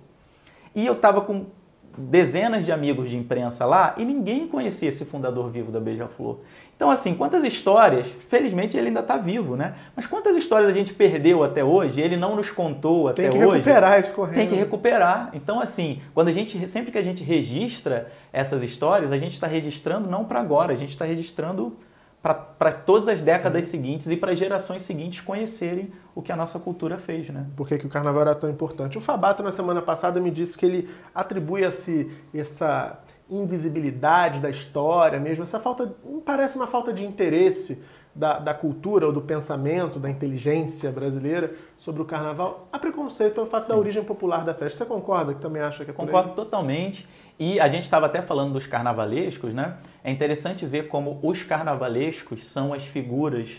E 0.75 0.85
eu 0.85 0.93
estava 0.93 1.21
com 1.21 1.47
dezenas 1.97 2.65
de 2.65 2.71
amigos 2.71 3.09
de 3.09 3.17
imprensa 3.17 3.65
lá 3.65 3.95
e 3.97 4.05
ninguém 4.05 4.47
conhecia 4.47 4.89
esse 4.89 5.05
fundador 5.05 5.49
vivo 5.49 5.71
da 5.71 5.79
Beija-Flor. 5.79 6.39
Então, 6.75 6.89
assim, 6.89 7.13
quantas 7.13 7.43
histórias, 7.43 8.07
felizmente 8.27 8.75
ele 8.75 8.87
ainda 8.87 9.01
está 9.01 9.15
vivo, 9.15 9.55
né? 9.55 9.75
Mas 9.95 10.07
quantas 10.07 10.35
histórias 10.35 10.67
a 10.67 10.73
gente 10.73 10.93
perdeu 10.93 11.43
até 11.43 11.63
hoje, 11.63 12.01
ele 12.01 12.17
não 12.17 12.35
nos 12.35 12.49
contou 12.49 13.07
até 13.07 13.23
hoje. 13.23 13.31
Tem 13.31 13.39
que 13.39 13.45
recuperar 13.53 13.99
esse 13.99 14.11
correndo. 14.11 14.35
Tem 14.35 14.47
que 14.47 14.55
recuperar. 14.55 15.29
Então, 15.33 15.59
assim, 15.61 16.01
quando 16.13 16.29
a 16.29 16.31
gente, 16.31 16.67
sempre 16.67 16.91
que 16.91 16.97
a 16.97 17.01
gente 17.03 17.23
registra 17.23 18.11
essas 18.33 18.63
histórias, 18.63 19.11
a 19.11 19.17
gente 19.19 19.33
está 19.33 19.45
registrando 19.45 20.09
não 20.09 20.25
para 20.25 20.39
agora, 20.39 20.73
a 20.73 20.75
gente 20.75 20.89
está 20.89 21.05
registrando 21.05 21.77
para 22.21 22.71
todas 22.71 23.07
as 23.07 23.19
décadas 23.19 23.65
Sim. 23.65 23.71
seguintes 23.71 24.07
e 24.07 24.15
para 24.15 24.31
as 24.31 24.37
gerações 24.37 24.83
seguintes 24.83 25.21
conhecerem 25.21 25.91
o 26.13 26.21
que 26.21 26.31
a 26.31 26.35
nossa 26.35 26.59
cultura 26.59 26.99
fez, 26.99 27.29
né? 27.29 27.47
Por 27.55 27.67
que, 27.67 27.79
que 27.79 27.85
o 27.87 27.89
carnaval 27.89 28.21
era 28.21 28.35
tão 28.35 28.49
importante? 28.49 28.97
O 28.97 29.01
Fabato, 29.01 29.41
na 29.41 29.51
semana 29.51 29.81
passada, 29.81 30.19
me 30.19 30.29
disse 30.29 30.55
que 30.55 30.65
ele 30.65 30.89
atribui 31.15 31.63
esse, 31.63 32.11
essa 32.31 32.99
invisibilidade 33.27 34.39
da 34.39 34.49
história 34.49 35.19
mesmo, 35.19 35.43
essa 35.43 35.59
falta, 35.59 35.95
parece 36.23 36.57
uma 36.57 36.67
falta 36.67 36.93
de 36.93 37.03
interesse 37.03 37.81
da, 38.13 38.39
da, 38.39 38.53
cultura 38.53 39.05
ou 39.05 39.13
do 39.13 39.21
pensamento, 39.21 39.99
da 39.99 40.09
inteligência 40.09 40.91
brasileira 40.91 41.53
sobre 41.77 42.01
o 42.01 42.05
carnaval, 42.05 42.67
a 42.71 42.77
preconceito 42.77 43.35
pelo 43.35 43.47
fato 43.47 43.63
Sim. 43.63 43.73
da 43.73 43.77
origem 43.77 44.03
popular 44.03 44.43
da 44.43 44.53
festa. 44.53 44.79
Você 44.79 44.85
concorda 44.85 45.33
que 45.33 45.39
também 45.39 45.61
acha 45.61 45.85
que 45.85 45.91
é 45.91 45.93
Concordo 45.93 46.33
totalmente. 46.33 47.07
E 47.39 47.59
a 47.59 47.67
gente 47.67 47.85
estava 47.85 48.05
até 48.05 48.21
falando 48.21 48.53
dos 48.53 48.67
carnavalescos, 48.67 49.53
né? 49.53 49.77
É 50.03 50.11
interessante 50.11 50.65
ver 50.65 50.87
como 50.87 51.19
os 51.23 51.41
carnavalescos 51.41 52.45
são 52.45 52.73
as 52.73 52.83
figuras 52.83 53.49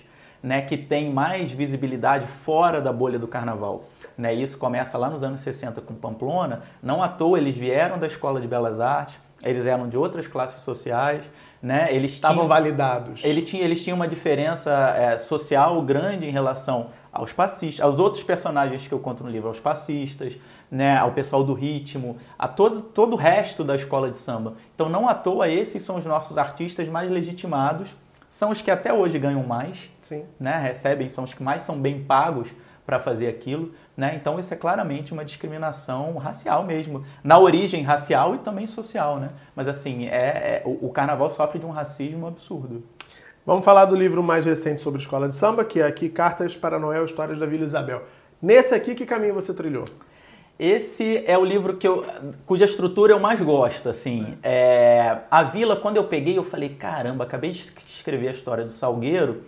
né, 0.43 0.63
que 0.63 0.77
têm 0.77 1.13
mais 1.13 1.51
visibilidade 1.51 2.27
fora 2.45 2.81
da 2.81 2.93
bolha 2.93 3.19
do 3.19 3.29
carnaval. 3.29 3.85
Né? 4.19 4.35
Isso 4.35 4.59
começa 4.59 4.99
lá 4.99 5.09
nos 5.09 5.23
anos 5.23 5.41
60 5.41 5.81
com 5.81 5.95
Pamplona. 5.95 6.63
Não 6.83 7.03
à 7.03 7.09
toa 7.09 7.39
eles 7.39 7.57
vieram 7.57 7.99
da 7.99 8.07
Escola 8.07 8.41
de 8.41 8.49
Belas 8.49 8.81
Artes, 8.81 9.19
eles 9.43 9.67
eram 9.67 9.89
de 9.89 9.97
outras 9.97 10.27
classes 10.27 10.63
sociais, 10.63 11.25
né? 11.63 11.95
Eles 11.95 12.13
estavam 12.13 12.39
tinham, 12.39 12.49
validados. 12.49 13.21
Ele 13.23 13.41
tinha, 13.41 13.63
eles 13.63 13.83
tinham 13.83 13.95
uma 13.95 14.09
diferença 14.09 14.71
é, 14.97 15.17
social 15.17 15.81
grande 15.83 16.27
em 16.27 16.31
relação 16.31 16.89
aos 17.13 17.33
passistas, 17.33 17.85
aos 17.85 17.99
outros 17.99 18.25
personagens 18.25 18.89
que 18.89 18.93
eu 18.93 18.99
conto 18.99 19.23
no 19.23 19.31
livro, 19.31 19.49
aos 19.49 19.61
passistas, 19.61 20.37
né, 20.71 20.97
ao 20.97 21.13
pessoal 21.13 21.45
do 21.45 21.53
ritmo, 21.53 22.17
a 22.39 22.49
todo, 22.49 22.81
todo 22.81 23.13
o 23.13 23.17
resto 23.17 23.63
da 23.63 23.77
escola 23.77 24.11
de 24.11 24.19
samba. 24.19 24.55
Então, 24.75 24.89
não 24.89 25.09
à 25.09 25.15
toa, 25.15 25.49
esses 25.49 25.83
são 25.83 25.97
os 25.97 26.07
nossos 26.07 26.39
artistas 26.39 26.89
mais 26.89 27.11
legitimados, 27.11 27.95
são 28.31 28.51
os 28.51 28.63
que 28.63 28.71
até 28.71 28.93
hoje 28.93 29.19
ganham 29.19 29.43
mais, 29.43 29.91
Sim. 30.01 30.25
Né, 30.41 30.59
recebem, 30.59 31.09
são 31.09 31.25
os 31.25 31.35
que 31.35 31.43
mais 31.43 31.63
são 31.63 31.79
bem 31.79 32.03
pagos 32.03 32.49
para 32.85 32.99
fazer 32.99 33.29
aquilo. 33.29 33.73
Né? 33.97 34.15
Então, 34.17 34.39
isso 34.39 34.53
é 34.53 34.57
claramente 34.57 35.13
uma 35.13 35.25
discriminação 35.25 36.17
racial 36.17 36.65
mesmo, 36.65 37.05
na 37.23 37.39
origem 37.39 37.83
racial 37.83 38.35
e 38.35 38.39
também 38.39 38.67
social. 38.67 39.19
Né? 39.19 39.31
Mas, 39.55 39.69
assim, 39.69 40.07
é, 40.07 40.63
é 40.63 40.63
o, 40.65 40.87
o 40.87 40.91
carnaval 40.91 41.29
sofre 41.31 41.59
de 41.59 41.67
um 41.67 41.71
racismo 41.71 42.27
absurdo. 42.27 42.83
Vamos 43.45 43.65
falar 43.65 43.87
do 43.87 43.97
livro 43.97 44.23
mais 44.23 44.45
recente 44.45 44.81
sobre 44.81 45.01
escola 45.01 45.29
de 45.29 45.35
samba, 45.35 45.65
que 45.65 45.81
é 45.81 45.85
aqui 45.85 46.09
Cartas 46.09 46.57
para 46.57 46.79
Noel, 46.79 47.05
Histórias 47.05 47.39
da 47.39 47.47
Vila 47.47 47.65
Isabel. 47.65 48.03
Nesse 48.41 48.75
aqui, 48.75 48.95
que 48.95 49.05
caminho 49.05 49.35
você 49.35 49.53
trilhou? 49.53 49.85
Esse 50.59 51.25
é 51.27 51.37
o 51.37 51.45
livro 51.45 51.77
que 51.77 51.89
eu, 51.89 52.07
cuja 52.47 52.67
estrutura 52.67 53.13
eu 53.13 53.19
mais 53.19 53.41
gosto, 53.41 53.89
assim. 53.89 54.39
É, 54.45 55.19
a 55.29 55.43
Vila, 55.43 55.75
quando 55.75 55.97
eu 55.97 56.05
peguei, 56.05 56.39
eu 56.39 56.45
falei, 56.45 56.69
caramba, 56.69 57.25
acabei 57.25 57.51
de 57.51 57.73
escrever 57.89 58.29
a 58.29 58.31
história 58.31 58.65
do 58.65 58.71
Salgueiro, 58.71 59.43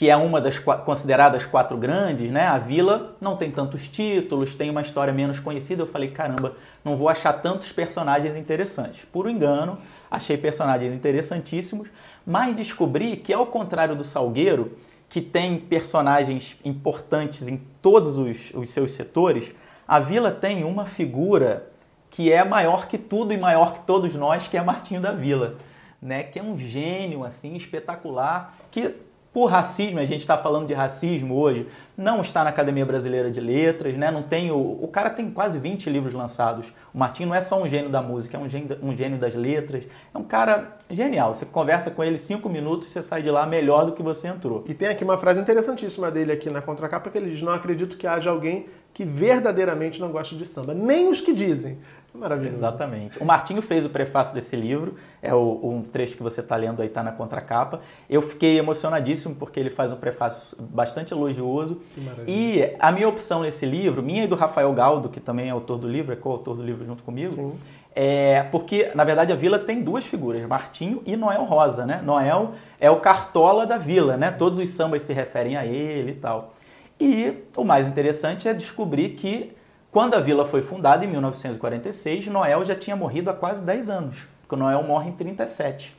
que 0.00 0.08
é 0.08 0.16
uma 0.16 0.40
das 0.40 0.58
consideradas 0.58 1.44
quatro 1.44 1.76
grandes, 1.76 2.30
né? 2.30 2.46
A 2.46 2.56
Vila 2.56 3.14
não 3.20 3.36
tem 3.36 3.50
tantos 3.50 3.86
títulos, 3.86 4.54
tem 4.54 4.70
uma 4.70 4.80
história 4.80 5.12
menos 5.12 5.38
conhecida. 5.38 5.82
Eu 5.82 5.86
falei, 5.86 6.10
caramba, 6.10 6.54
não 6.82 6.96
vou 6.96 7.06
achar 7.06 7.34
tantos 7.34 7.70
personagens 7.70 8.34
interessantes. 8.34 9.04
Por 9.12 9.28
engano, 9.28 9.76
achei 10.10 10.38
personagens 10.38 10.94
interessantíssimos, 10.94 11.90
mas 12.26 12.56
descobri 12.56 13.14
que, 13.18 13.30
ao 13.30 13.44
contrário 13.44 13.94
do 13.94 14.02
Salgueiro, 14.02 14.72
que 15.06 15.20
tem 15.20 15.58
personagens 15.58 16.56
importantes 16.64 17.46
em 17.46 17.60
todos 17.82 18.16
os, 18.16 18.54
os 18.54 18.70
seus 18.70 18.92
setores, 18.92 19.52
a 19.86 20.00
Vila 20.00 20.30
tem 20.30 20.64
uma 20.64 20.86
figura 20.86 21.66
que 22.08 22.32
é 22.32 22.42
maior 22.42 22.88
que 22.88 22.96
tudo 22.96 23.34
e 23.34 23.36
maior 23.36 23.74
que 23.74 23.80
todos 23.80 24.14
nós, 24.14 24.48
que 24.48 24.56
é 24.56 24.62
Martinho 24.62 25.02
da 25.02 25.12
Vila, 25.12 25.56
né? 26.00 26.22
Que 26.22 26.38
é 26.38 26.42
um 26.42 26.58
gênio 26.58 27.22
assim 27.22 27.54
espetacular, 27.54 28.56
que 28.70 29.09
por 29.32 29.46
racismo, 29.46 30.00
a 30.00 30.04
gente 30.04 30.22
está 30.22 30.36
falando 30.36 30.66
de 30.66 30.74
racismo 30.74 31.36
hoje, 31.36 31.68
não 31.96 32.20
está 32.20 32.42
na 32.42 32.50
Academia 32.50 32.84
Brasileira 32.84 33.30
de 33.30 33.40
Letras, 33.40 33.96
né? 33.96 34.10
Não 34.10 34.24
tem 34.24 34.50
o, 34.50 34.56
o 34.56 34.88
cara 34.88 35.08
tem 35.08 35.30
quase 35.30 35.56
20 35.56 35.88
livros 35.88 36.14
lançados. 36.14 36.66
O 36.92 36.98
Martinho 36.98 37.28
não 37.28 37.36
é 37.36 37.40
só 37.40 37.60
um 37.62 37.68
gênio 37.68 37.90
da 37.90 38.02
música, 38.02 38.36
é 38.36 38.40
um 38.40 38.48
gênio, 38.48 38.76
um 38.82 38.96
gênio 38.96 39.18
das 39.18 39.34
letras. 39.34 39.84
É 40.12 40.18
um 40.18 40.24
cara 40.24 40.78
genial. 40.90 41.32
Você 41.32 41.46
conversa 41.46 41.92
com 41.92 42.02
ele 42.02 42.18
cinco 42.18 42.48
minutos 42.48 42.88
e 42.88 42.90
você 42.90 43.02
sai 43.02 43.22
de 43.22 43.30
lá 43.30 43.46
melhor 43.46 43.86
do 43.86 43.92
que 43.92 44.02
você 44.02 44.26
entrou. 44.26 44.64
E 44.66 44.74
tem 44.74 44.88
aqui 44.88 45.04
uma 45.04 45.16
frase 45.16 45.40
interessantíssima 45.40 46.10
dele 46.10 46.32
aqui 46.32 46.50
na 46.50 46.60
contracapa 46.60 47.08
que 47.08 47.16
ele 47.16 47.30
diz: 47.30 47.42
"Não 47.42 47.52
acredito 47.52 47.96
que 47.96 48.08
haja 48.08 48.30
alguém 48.30 48.66
que 49.00 49.04
verdadeiramente 49.06 49.98
não 49.98 50.10
gosta 50.10 50.36
de 50.36 50.44
samba, 50.44 50.74
nem 50.74 51.08
os 51.08 51.22
que 51.22 51.32
dizem". 51.32 51.78
Maravilhoso. 52.12 52.58
Exatamente. 52.58 53.18
O 53.18 53.24
Martinho 53.24 53.62
fez 53.62 53.86
o 53.86 53.88
prefácio 53.88 54.34
desse 54.34 54.54
livro, 54.54 54.96
é 55.22 55.32
o, 55.32 55.60
um 55.62 55.82
trecho 55.82 56.16
que 56.16 56.22
você 56.22 56.40
está 56.40 56.54
lendo 56.54 56.82
aí, 56.82 56.88
está 56.88 57.02
na 57.02 57.12
contracapa. 57.12 57.80
Eu 58.10 58.20
fiquei 58.20 58.58
emocionadíssimo 58.58 59.34
porque 59.36 59.58
ele 59.58 59.70
faz 59.70 59.90
um 59.90 59.96
prefácio 59.96 60.54
bastante 60.58 61.14
elogioso. 61.14 61.80
E 62.26 62.74
a 62.78 62.92
minha 62.92 63.08
opção 63.08 63.40
nesse 63.40 63.64
livro, 63.64 64.02
minha 64.02 64.24
e 64.24 64.26
do 64.26 64.34
Rafael 64.34 64.70
Galdo, 64.74 65.08
que 65.08 65.20
também 65.20 65.48
é 65.48 65.50
autor 65.50 65.78
do 65.78 65.88
livro, 65.88 66.12
é 66.12 66.16
coautor 66.16 66.56
do 66.56 66.62
livro 66.62 66.84
junto 66.84 67.02
comigo, 67.02 67.32
Sim. 67.32 67.52
é 67.94 68.42
porque, 68.50 68.90
na 68.94 69.04
verdade, 69.04 69.32
a 69.32 69.36
vila 69.36 69.58
tem 69.58 69.80
duas 69.80 70.04
figuras, 70.04 70.44
Martinho 70.46 71.02
e 71.06 71.16
Noel 71.16 71.44
Rosa, 71.44 71.86
né? 71.86 72.02
Noel 72.04 72.52
é 72.78 72.90
o 72.90 72.96
cartola 72.96 73.64
da 73.64 73.78
vila, 73.78 74.18
né? 74.18 74.30
Todos 74.30 74.58
os 74.58 74.68
sambas 74.70 75.02
se 75.02 75.14
referem 75.14 75.56
a 75.56 75.64
ele 75.64 76.10
e 76.10 76.16
tal. 76.16 76.52
E 77.00 77.44
o 77.56 77.64
mais 77.64 77.88
interessante 77.88 78.46
é 78.46 78.52
descobrir 78.52 79.10
que 79.10 79.52
quando 79.90 80.14
a 80.14 80.20
vila 80.20 80.44
foi 80.44 80.62
fundada, 80.62 81.04
em 81.04 81.08
1946, 81.08 82.26
Noel 82.26 82.64
já 82.64 82.74
tinha 82.74 82.94
morrido 82.94 83.30
há 83.30 83.34
quase 83.34 83.62
10 83.62 83.88
anos, 83.88 84.18
porque 84.42 84.54
Noel 84.54 84.82
morre 84.82 85.08
em 85.08 85.12
37 85.12 85.96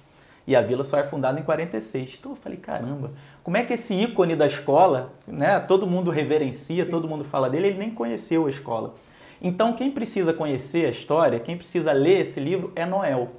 e 0.48 0.55
a 0.55 0.62
vila 0.62 0.84
só 0.84 0.98
é 0.98 1.03
fundada 1.03 1.39
em 1.39 1.43
46. 1.43 2.17
Então 2.20 2.31
eu 2.31 2.36
falei, 2.36 2.58
caramba, 2.58 3.12
como 3.43 3.58
é 3.58 3.63
que 3.63 3.74
esse 3.74 3.93
ícone 3.93 4.36
da 4.36 4.48
escola, 4.48 5.13
né, 5.27 5.60
todo 5.60 5.88
mundo 5.88 6.12
reverencia, 6.12 6.86
Sim. 6.86 6.91
todo 6.91 7.08
mundo 7.08 7.24
fala 7.24 7.50
dele, 7.50 7.67
ele 7.67 7.79
nem 7.79 7.89
conheceu 7.89 8.46
a 8.46 8.50
escola. 8.50 8.93
Então 9.41 9.74
quem 9.74 9.91
precisa 9.91 10.34
conhecer 10.34 10.86
a 10.86 10.89
história, 10.89 11.39
quem 11.39 11.58
precisa 11.58 11.91
ler 11.91 12.22
esse 12.22 12.39
livro 12.39 12.72
é 12.75 12.86
Noel. 12.86 13.29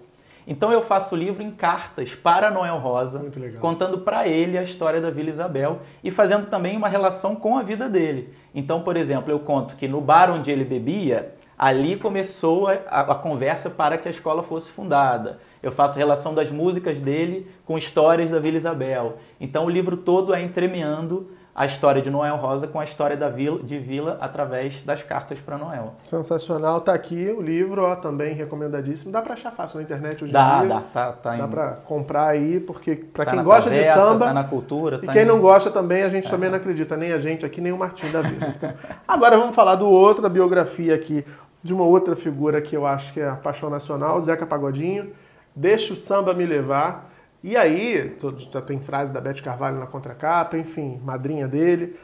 Então 0.47 0.73
eu 0.73 0.83
faço 0.83 1.15
o 1.15 1.19
livro 1.19 1.43
em 1.43 1.51
cartas 1.51 2.15
para 2.15 2.51
Noel 2.51 2.79
Rosa, 2.79 3.25
contando 3.61 3.99
para 3.99 4.27
ele 4.27 4.59
a 4.59 4.63
história 4.63 5.01
da 5.01 5.11
Vila 5.11 5.31
Isabel 5.31 5.81
e 6.03 6.11
fazendo 6.11 6.47
também 6.47 6.77
uma 6.77 6.89
relação 6.89 7.37
com 7.37 7.57
a 7.57 7.63
vida 7.63 7.89
dele. 7.89 8.35
Então, 8.55 8.83
por 8.83 8.97
exemplo, 8.97 9.31
eu 9.31 9.39
conto 9.41 9.77
que 9.77 9.87
no 9.87 10.01
bar 10.01 10.31
onde 10.31 10.51
ele 10.51 10.65
bebia, 10.65 11.35
ali 11.57 11.97
começou 11.97 12.67
a, 12.69 12.73
a 12.73 13.15
conversa 13.15 13.71
para 13.71 13.97
que 13.97 14.09
a 14.09 14.11
escola 14.11 14.43
fosse 14.43 14.71
fundada. 14.71 15.39
Eu 15.63 15.71
faço 15.71 15.97
relação 15.97 16.35
das 16.35 16.51
músicas 16.51 16.99
dele 16.99 17.47
com 17.65 17.79
histórias 17.79 18.31
da 18.31 18.41
Vila 18.41 18.57
Isabel. 18.57 19.19
Então 19.41 19.67
o 19.67 19.71
livro 19.71 19.97
todo 19.97 20.35
é 20.35 20.43
entremeando 20.43 21.31
a 21.55 21.67
história 21.67 22.01
de 22.01 22.09
Noel 22.09 22.37
Rosa 22.37 22.67
com 22.67 22.81
a 22.81 22.85
história 22.85 23.15
da 23.15 23.29
vila, 23.29 23.63
de 23.63 23.79
Vila 23.79 24.17
através 24.21 24.83
das 24.85 25.03
cartas 25.03 25.39
para 25.39 25.59
Noel. 25.59 25.95
Sensacional, 26.03 26.81
tá 26.81 26.95
aqui 26.95 27.31
o 27.37 27.43
livro, 27.43 27.83
ó, 27.83 27.95
também 27.95 28.35
recomendadíssimo. 28.35 29.13
Dá 29.13 29.21
para 29.21 29.35
achar 29.35 29.51
fácil 29.51 29.77
na 29.77 29.83
internet 29.83 30.25
hoje 30.25 30.33
dá, 30.33 30.57
em 30.57 30.61
dia. 30.61 30.69
Dá, 30.69 30.81
tá, 30.81 31.13
tá 31.13 31.37
Dá 31.37 31.49
para 31.49 31.73
comprar 31.85 32.29
aí, 32.29 32.59
porque 32.59 32.97
para 32.97 33.27
tá 33.27 33.31
quem 33.33 33.43
gosta 33.43 33.69
travessa, 33.69 33.93
de 33.93 34.01
samba, 34.01 34.27
tá 34.27 34.35
na 34.35 34.45
cultura, 34.45 35.01
e 35.03 35.07
tá 35.07 35.13
quem 35.13 35.23
em... 35.23 35.27
não 35.27 35.41
gosta 35.41 35.71
também, 35.71 36.03
a 36.03 36.09
gente 36.09 36.27
é. 36.27 36.31
também 36.31 36.49
não 36.49 36.57
acredita, 36.57 36.97
nem 36.97 37.13
a 37.13 37.19
gente 37.19 37.45
aqui, 37.45 37.61
nem 37.61 37.73
o 37.73 37.77
Martim 37.77 38.11
da 38.11 38.23
Vila. 38.23 38.55
Então, 38.57 38.73
agora 39.07 39.37
vamos 39.37 39.55
falar 39.55 39.75
do 39.75 39.89
outra 39.89 40.31
biografia 40.31 40.95
aqui, 40.95 41.23
de 41.63 41.75
uma 41.75 41.85
outra 41.85 42.17
figura 42.17 42.63
que 42.63 42.75
eu 42.75 42.87
acho 42.87 43.13
que 43.13 43.21
é 43.21 43.29
a 43.29 43.37
paixão 43.37 43.69
nacional, 43.69 44.19
Zeca 44.23 44.47
Pagodinho. 44.47 45.13
Deixa 45.55 45.93
o 45.93 45.97
samba 45.97 46.33
me 46.33 46.47
levar. 46.47 47.12
E 47.43 47.57
aí, 47.57 48.17
já 48.53 48.61
tem 48.61 48.79
frase 48.81 49.13
da 49.13 49.21
Beth 49.21 49.43
Carvalho 49.43 49.79
na 49.79 49.87
contracapa, 49.87 50.57
enfim, 50.57 51.01
madrinha 51.05 51.49
dele 51.49 51.97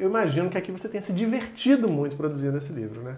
eu 0.00 0.08
imagino 0.08 0.48
que 0.48 0.56
aqui 0.56 0.72
você 0.72 0.88
tenha 0.88 1.02
se 1.02 1.12
divertido 1.12 1.86
muito 1.86 2.16
produzindo 2.16 2.56
esse 2.56 2.72
livro, 2.72 3.02
né? 3.02 3.16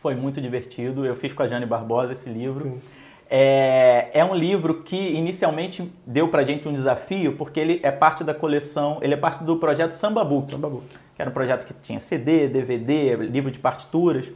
Foi 0.00 0.14
muito 0.14 0.40
divertido. 0.40 1.04
Eu 1.04 1.16
fiz 1.16 1.32
com 1.32 1.42
a 1.42 1.48
Jane 1.48 1.66
Barbosa 1.66 2.12
esse 2.12 2.30
livro. 2.30 2.60
Sim. 2.60 2.80
É, 3.28 4.10
é 4.12 4.24
um 4.24 4.34
livro 4.34 4.82
que 4.82 4.96
inicialmente 4.96 5.92
deu 6.06 6.28
pra 6.28 6.44
gente 6.44 6.68
um 6.68 6.72
desafio, 6.72 7.34
porque 7.36 7.58
ele 7.58 7.80
é 7.82 7.90
parte 7.90 8.22
da 8.22 8.32
coleção, 8.32 8.98
ele 9.02 9.14
é 9.14 9.16
parte 9.16 9.42
do 9.42 9.56
projeto 9.56 9.92
Samba 9.92 10.24
Book, 10.24 10.48
Samba 10.48 10.68
Book. 10.68 10.86
que 11.14 11.20
era 11.20 11.28
um 11.28 11.34
projeto 11.34 11.66
que 11.66 11.74
tinha 11.82 11.98
CD, 11.98 12.48
DVD, 12.48 13.16
livro 13.16 13.50
de 13.50 13.58
partituras. 13.58 14.26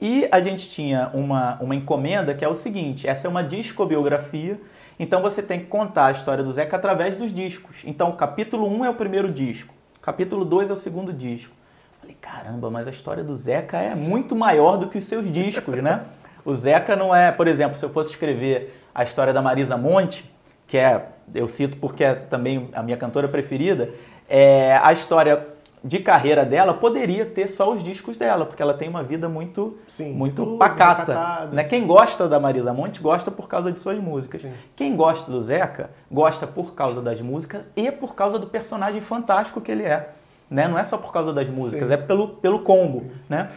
E 0.00 0.28
a 0.30 0.40
gente 0.40 0.68
tinha 0.68 1.10
uma, 1.14 1.58
uma 1.60 1.74
encomenda 1.76 2.34
que 2.34 2.44
é 2.44 2.48
o 2.48 2.56
seguinte: 2.56 3.06
essa 3.06 3.28
é 3.28 3.30
uma 3.30 3.42
discobiografia, 3.42 4.60
então 4.98 5.22
você 5.22 5.42
tem 5.42 5.60
que 5.60 5.66
contar 5.66 6.06
a 6.06 6.10
história 6.12 6.42
do 6.42 6.52
Zeca 6.52 6.76
através 6.76 7.16
dos 7.16 7.32
discos. 7.32 7.82
Então, 7.84 8.12
capítulo 8.12 8.66
1 8.68 8.84
é 8.84 8.90
o 8.90 8.94
primeiro 8.94 9.30
disco, 9.30 9.74
Capítulo 10.06 10.44
2 10.44 10.70
é 10.70 10.72
o 10.72 10.76
segundo 10.76 11.12
disco. 11.12 11.52
Falei, 12.00 12.16
caramba, 12.20 12.70
mas 12.70 12.86
a 12.86 12.92
história 12.92 13.24
do 13.24 13.34
Zeca 13.34 13.76
é 13.76 13.92
muito 13.92 14.36
maior 14.36 14.76
do 14.76 14.88
que 14.88 14.98
os 14.98 15.04
seus 15.04 15.28
discos, 15.32 15.82
né? 15.82 16.04
O 16.44 16.54
Zeca 16.54 16.94
não 16.94 17.12
é, 17.12 17.32
por 17.32 17.48
exemplo, 17.48 17.76
se 17.76 17.84
eu 17.84 17.90
fosse 17.90 18.10
escrever 18.10 18.80
a 18.94 19.02
história 19.02 19.32
da 19.32 19.42
Marisa 19.42 19.76
Monte, 19.76 20.24
que 20.68 20.78
é, 20.78 21.06
eu 21.34 21.48
cito 21.48 21.76
porque 21.78 22.04
é 22.04 22.14
também 22.14 22.70
a 22.72 22.84
minha 22.84 22.96
cantora 22.96 23.26
preferida, 23.26 23.90
é, 24.28 24.76
a 24.80 24.92
história 24.92 25.44
de 25.86 26.00
carreira 26.00 26.44
dela 26.44 26.74
poderia 26.74 27.24
ter 27.24 27.46
só 27.46 27.72
os 27.72 27.82
discos 27.82 28.16
dela, 28.16 28.44
porque 28.44 28.60
ela 28.60 28.74
tem 28.74 28.88
uma 28.88 29.04
vida 29.04 29.28
muito 29.28 29.78
Sim, 29.86 30.12
muito 30.12 30.56
pacata. 30.56 31.48
Né? 31.52 31.62
Quem 31.62 31.86
gosta 31.86 32.28
da 32.28 32.40
Marisa 32.40 32.72
Monte 32.72 33.00
gosta 33.00 33.30
por 33.30 33.46
causa 33.46 33.70
de 33.70 33.80
suas 33.80 33.98
músicas. 33.98 34.42
Sim. 34.42 34.52
Quem 34.74 34.96
gosta 34.96 35.30
do 35.30 35.40
Zeca 35.40 35.90
gosta 36.10 36.44
por 36.44 36.74
causa 36.74 37.00
das 37.00 37.20
músicas 37.20 37.62
e 37.76 37.90
por 37.92 38.16
causa 38.16 38.36
do 38.36 38.48
personagem 38.48 39.00
fantástico 39.00 39.60
que 39.60 39.70
ele 39.70 39.84
é. 39.84 40.10
Né? 40.50 40.66
Não 40.66 40.76
é 40.76 40.82
só 40.82 40.98
por 40.98 41.12
causa 41.12 41.32
das 41.32 41.48
músicas, 41.48 41.86
Sim. 41.86 41.94
é 41.94 41.96
pelo, 41.96 42.28
pelo 42.28 42.58
combo. 42.60 43.04
Né? 43.28 43.48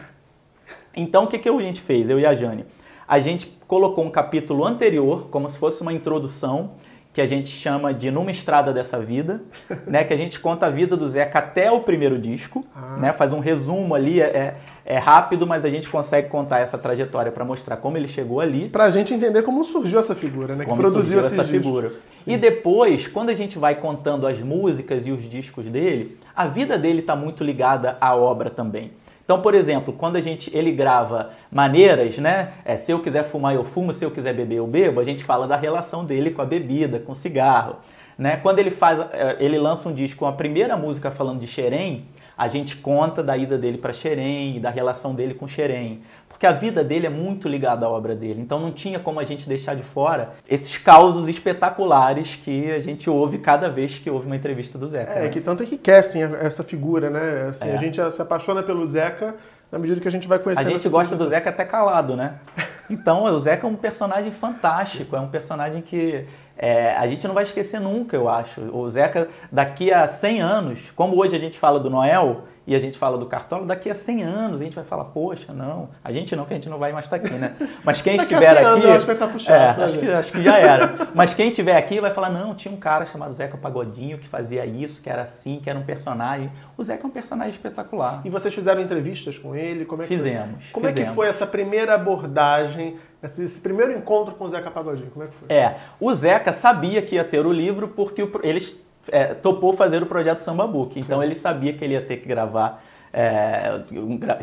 Então 0.94 1.24
o 1.24 1.26
que, 1.26 1.36
que 1.38 1.48
a 1.48 1.58
gente 1.58 1.80
fez, 1.80 2.08
eu 2.08 2.20
e 2.20 2.24
a 2.24 2.34
Jane? 2.34 2.64
A 3.08 3.18
gente 3.18 3.58
colocou 3.66 4.04
um 4.04 4.10
capítulo 4.10 4.64
anterior, 4.64 5.26
como 5.32 5.48
se 5.48 5.58
fosse 5.58 5.82
uma 5.82 5.92
introdução, 5.92 6.72
que 7.20 7.24
a 7.24 7.26
gente 7.26 7.50
chama 7.50 7.92
de 7.92 8.10
Numa 8.10 8.30
Estrada 8.30 8.72
dessa 8.72 8.98
Vida, 8.98 9.42
né? 9.86 10.04
Que 10.04 10.14
a 10.14 10.16
gente 10.16 10.40
conta 10.40 10.66
a 10.66 10.70
vida 10.70 10.96
do 10.96 11.06
Zeca 11.06 11.38
até 11.38 11.70
o 11.70 11.80
primeiro 11.80 12.18
disco, 12.18 12.64
ah, 12.74 12.96
né? 12.96 13.12
Faz 13.12 13.34
um 13.34 13.40
resumo 13.40 13.94
ali, 13.94 14.22
é, 14.22 14.56
é 14.86 14.96
rápido, 14.96 15.46
mas 15.46 15.64
a 15.66 15.68
gente 15.68 15.90
consegue 15.90 16.28
contar 16.28 16.60
essa 16.60 16.78
trajetória 16.78 17.30
para 17.30 17.44
mostrar 17.44 17.76
como 17.76 17.98
ele 17.98 18.08
chegou 18.08 18.40
ali. 18.40 18.70
Para 18.70 18.84
a 18.84 18.90
gente 18.90 19.12
entender 19.12 19.42
como 19.42 19.62
surgiu 19.62 19.98
essa 19.98 20.14
figura, 20.14 20.56
né? 20.56 20.64
Como 20.64 20.76
que 20.76 20.82
produziu 20.82 21.20
essa 21.20 21.44
figura. 21.44 21.90
Sim. 21.90 22.32
E 22.32 22.36
depois, 22.38 23.06
quando 23.06 23.28
a 23.28 23.34
gente 23.34 23.58
vai 23.58 23.74
contando 23.74 24.26
as 24.26 24.38
músicas 24.38 25.06
e 25.06 25.12
os 25.12 25.28
discos 25.28 25.66
dele, 25.66 26.16
a 26.34 26.46
vida 26.46 26.78
dele 26.78 27.00
está 27.00 27.14
muito 27.14 27.44
ligada 27.44 27.98
à 28.00 28.16
obra 28.16 28.48
também. 28.48 28.92
Então, 29.30 29.40
por 29.40 29.54
exemplo, 29.54 29.92
quando 29.92 30.16
a 30.16 30.20
gente 30.20 30.50
ele 30.52 30.72
grava 30.72 31.30
maneiras, 31.52 32.18
né? 32.18 32.50
É, 32.64 32.74
se 32.74 32.90
eu 32.90 32.98
quiser 32.98 33.22
fumar, 33.22 33.54
eu 33.54 33.62
fumo, 33.62 33.94
se 33.94 34.04
eu 34.04 34.10
quiser 34.10 34.34
beber, 34.34 34.56
eu 34.56 34.66
bebo, 34.66 34.98
a 34.98 35.04
gente 35.04 35.22
fala 35.22 35.46
da 35.46 35.54
relação 35.54 36.04
dele 36.04 36.32
com 36.32 36.42
a 36.42 36.44
bebida, 36.44 36.98
com 36.98 37.12
o 37.12 37.14
cigarro. 37.14 37.76
Né? 38.18 38.38
Quando 38.38 38.58
ele 38.58 38.72
faz, 38.72 38.98
é, 39.12 39.36
ele 39.38 39.56
lança 39.56 39.88
um 39.88 39.94
disco 39.94 40.18
com 40.18 40.26
a 40.26 40.32
primeira 40.32 40.76
música 40.76 41.12
falando 41.12 41.38
de 41.38 41.46
Xerém, 41.46 42.06
a 42.36 42.48
gente 42.48 42.74
conta 42.74 43.22
da 43.22 43.36
ida 43.36 43.56
dele 43.56 43.78
para 43.78 43.92
Xerém 43.92 44.56
e 44.56 44.58
da 44.58 44.68
relação 44.68 45.14
dele 45.14 45.34
com 45.34 45.46
Xerém 45.46 46.00
porque 46.40 46.46
a 46.46 46.52
vida 46.52 46.82
dele 46.82 47.06
é 47.06 47.10
muito 47.10 47.46
ligada 47.46 47.84
à 47.84 47.88
obra 47.90 48.16
dele. 48.16 48.40
Então 48.40 48.58
não 48.58 48.72
tinha 48.72 48.98
como 48.98 49.20
a 49.20 49.24
gente 49.24 49.46
deixar 49.46 49.76
de 49.76 49.82
fora 49.82 50.30
esses 50.48 50.78
causos 50.78 51.28
espetaculares 51.28 52.34
que 52.42 52.70
a 52.72 52.80
gente 52.80 53.10
ouve 53.10 53.36
cada 53.36 53.68
vez 53.68 53.98
que 53.98 54.08
ouve 54.08 54.24
uma 54.24 54.36
entrevista 54.36 54.78
do 54.78 54.88
Zeca. 54.88 55.12
É, 55.12 55.22
né? 55.24 55.28
que 55.28 55.38
tanto 55.38 55.64
é 55.64 55.66
que 55.66 55.76
quer, 55.76 56.02
sim, 56.02 56.22
essa 56.22 56.64
figura, 56.64 57.10
né? 57.10 57.48
Assim, 57.50 57.68
é. 57.68 57.74
A 57.74 57.76
gente 57.76 58.00
se 58.10 58.22
apaixona 58.22 58.62
pelo 58.62 58.86
Zeca 58.86 59.34
na 59.70 59.78
medida 59.78 60.00
que 60.00 60.08
a 60.08 60.10
gente 60.10 60.26
vai 60.26 60.38
conhecendo. 60.38 60.66
A 60.66 60.70
gente 60.70 60.88
gosta 60.88 61.14
do 61.14 61.26
Zeca 61.26 61.50
até 61.50 61.62
calado, 61.66 62.16
né? 62.16 62.36
Então, 62.88 63.22
o 63.22 63.38
Zeca 63.38 63.68
é 63.68 63.70
um 63.70 63.76
personagem 63.76 64.32
fantástico, 64.32 65.14
é 65.14 65.20
um 65.20 65.28
personagem 65.28 65.80
que 65.80 66.26
é, 66.58 66.92
a 66.96 67.06
gente 67.06 67.24
não 67.28 67.34
vai 67.34 67.44
esquecer 67.44 67.80
nunca, 67.80 68.16
eu 68.16 68.28
acho. 68.28 68.62
O 68.76 68.90
Zeca, 68.90 69.28
daqui 69.52 69.92
a 69.92 70.08
100 70.08 70.40
anos, 70.40 70.90
como 70.96 71.16
hoje 71.16 71.36
a 71.36 71.38
gente 71.38 71.56
fala 71.56 71.78
do 71.78 71.88
Noel, 71.88 72.46
e 72.70 72.74
a 72.76 72.78
gente 72.78 72.96
fala 72.96 73.18
do 73.18 73.26
Cartola, 73.26 73.66
daqui 73.66 73.90
a 73.90 73.94
100 73.96 74.22
anos 74.22 74.60
a 74.60 74.64
gente 74.64 74.76
vai 74.76 74.84
falar, 74.84 75.06
poxa, 75.06 75.52
não, 75.52 75.88
a 76.04 76.12
gente 76.12 76.36
não, 76.36 76.44
que 76.44 76.52
a 76.52 76.56
gente 76.56 76.68
não 76.68 76.78
vai 76.78 76.92
mais 76.92 77.06
estar 77.06 77.16
aqui, 77.16 77.34
né? 77.34 77.56
Mas 77.82 78.00
quem 78.00 78.14
estiver 78.22 78.56
aqui. 78.56 78.86
Acho 78.86 79.00
que 79.00 79.06
vai 79.06 79.14
estar 79.16 79.26
puxado. 79.26 79.80
É, 79.80 79.84
acho, 79.84 79.98
que, 79.98 80.08
acho 80.08 80.32
que 80.32 80.40
já 80.40 80.56
era. 80.56 81.08
Mas 81.12 81.34
quem 81.34 81.48
estiver 81.48 81.76
aqui 81.76 82.00
vai 82.00 82.12
falar, 82.12 82.30
não, 82.30 82.54
tinha 82.54 82.72
um 82.72 82.76
cara 82.76 83.06
chamado 83.06 83.34
Zeca 83.34 83.58
Pagodinho 83.58 84.18
que 84.18 84.28
fazia 84.28 84.64
isso, 84.64 85.02
que 85.02 85.10
era 85.10 85.22
assim, 85.22 85.58
que 85.60 85.68
era 85.68 85.76
um 85.76 85.82
personagem. 85.82 86.48
O 86.78 86.84
Zeca 86.84 87.04
é 87.04 87.06
um 87.08 87.10
personagem 87.10 87.50
espetacular. 87.50 88.20
E 88.24 88.30
vocês 88.30 88.54
fizeram 88.54 88.80
entrevistas 88.80 89.36
com 89.36 89.56
ele? 89.56 89.84
Como 89.84 90.02
é 90.02 90.06
que 90.06 90.16
Fizemos. 90.16 90.70
Como 90.70 90.86
fizemos. 90.86 91.08
é 91.08 91.10
que 91.10 91.16
foi 91.16 91.26
essa 91.26 91.48
primeira 91.48 91.96
abordagem? 91.96 92.98
Esse, 93.20 93.42
esse, 93.42 93.60
primeiro 93.60 93.98
encontro 93.98 94.36
com 94.36 94.44
o 94.44 94.48
Zeca 94.48 94.70
Pagodinho, 94.70 95.10
como 95.10 95.24
é 95.24 95.28
que 95.28 95.34
foi? 95.34 95.48
É, 95.48 95.76
o 95.98 96.14
Zeca 96.14 96.52
sabia 96.52 97.02
que 97.02 97.16
ia 97.16 97.24
ter 97.24 97.44
o 97.44 97.52
livro 97.52 97.88
porque 97.88 98.22
o, 98.22 98.30
eles 98.44 98.78
é, 99.10 99.34
topou 99.34 99.72
fazer 99.72 100.02
o 100.02 100.06
projeto 100.06 100.40
Samba 100.40 100.66
Book. 100.66 100.98
Então 100.98 101.18
Sim. 101.18 101.24
ele 101.24 101.34
sabia 101.34 101.72
que 101.72 101.84
ele 101.84 101.94
ia 101.94 102.02
ter 102.02 102.18
que 102.18 102.28
gravar 102.28 102.82
é, 103.12 103.82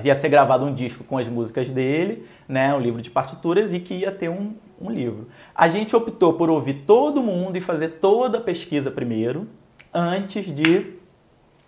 ia 0.04 0.14
ser 0.16 0.30
gravado 0.30 0.66
um 0.66 0.74
disco 0.74 1.04
com 1.04 1.18
as 1.18 1.28
músicas 1.28 1.70
dele, 1.70 2.26
né, 2.48 2.74
um 2.76 2.80
livro 2.80 3.02
de 3.02 3.10
partituras 3.10 3.74
e 3.74 3.80
que 3.80 3.94
ia 3.94 4.12
ter 4.12 4.30
um, 4.30 4.54
um 4.80 4.90
livro. 4.92 5.28
A 5.56 5.68
gente 5.68 5.96
optou 5.96 6.34
por 6.34 6.50
ouvir 6.50 6.84
todo 6.86 7.22
mundo 7.22 7.56
e 7.58 7.62
fazer 7.62 8.00
toda 8.02 8.40
a 8.40 8.42
pesquisa 8.42 8.92
primeiro, 8.92 9.48
antes 9.94 10.46
de 10.54 10.98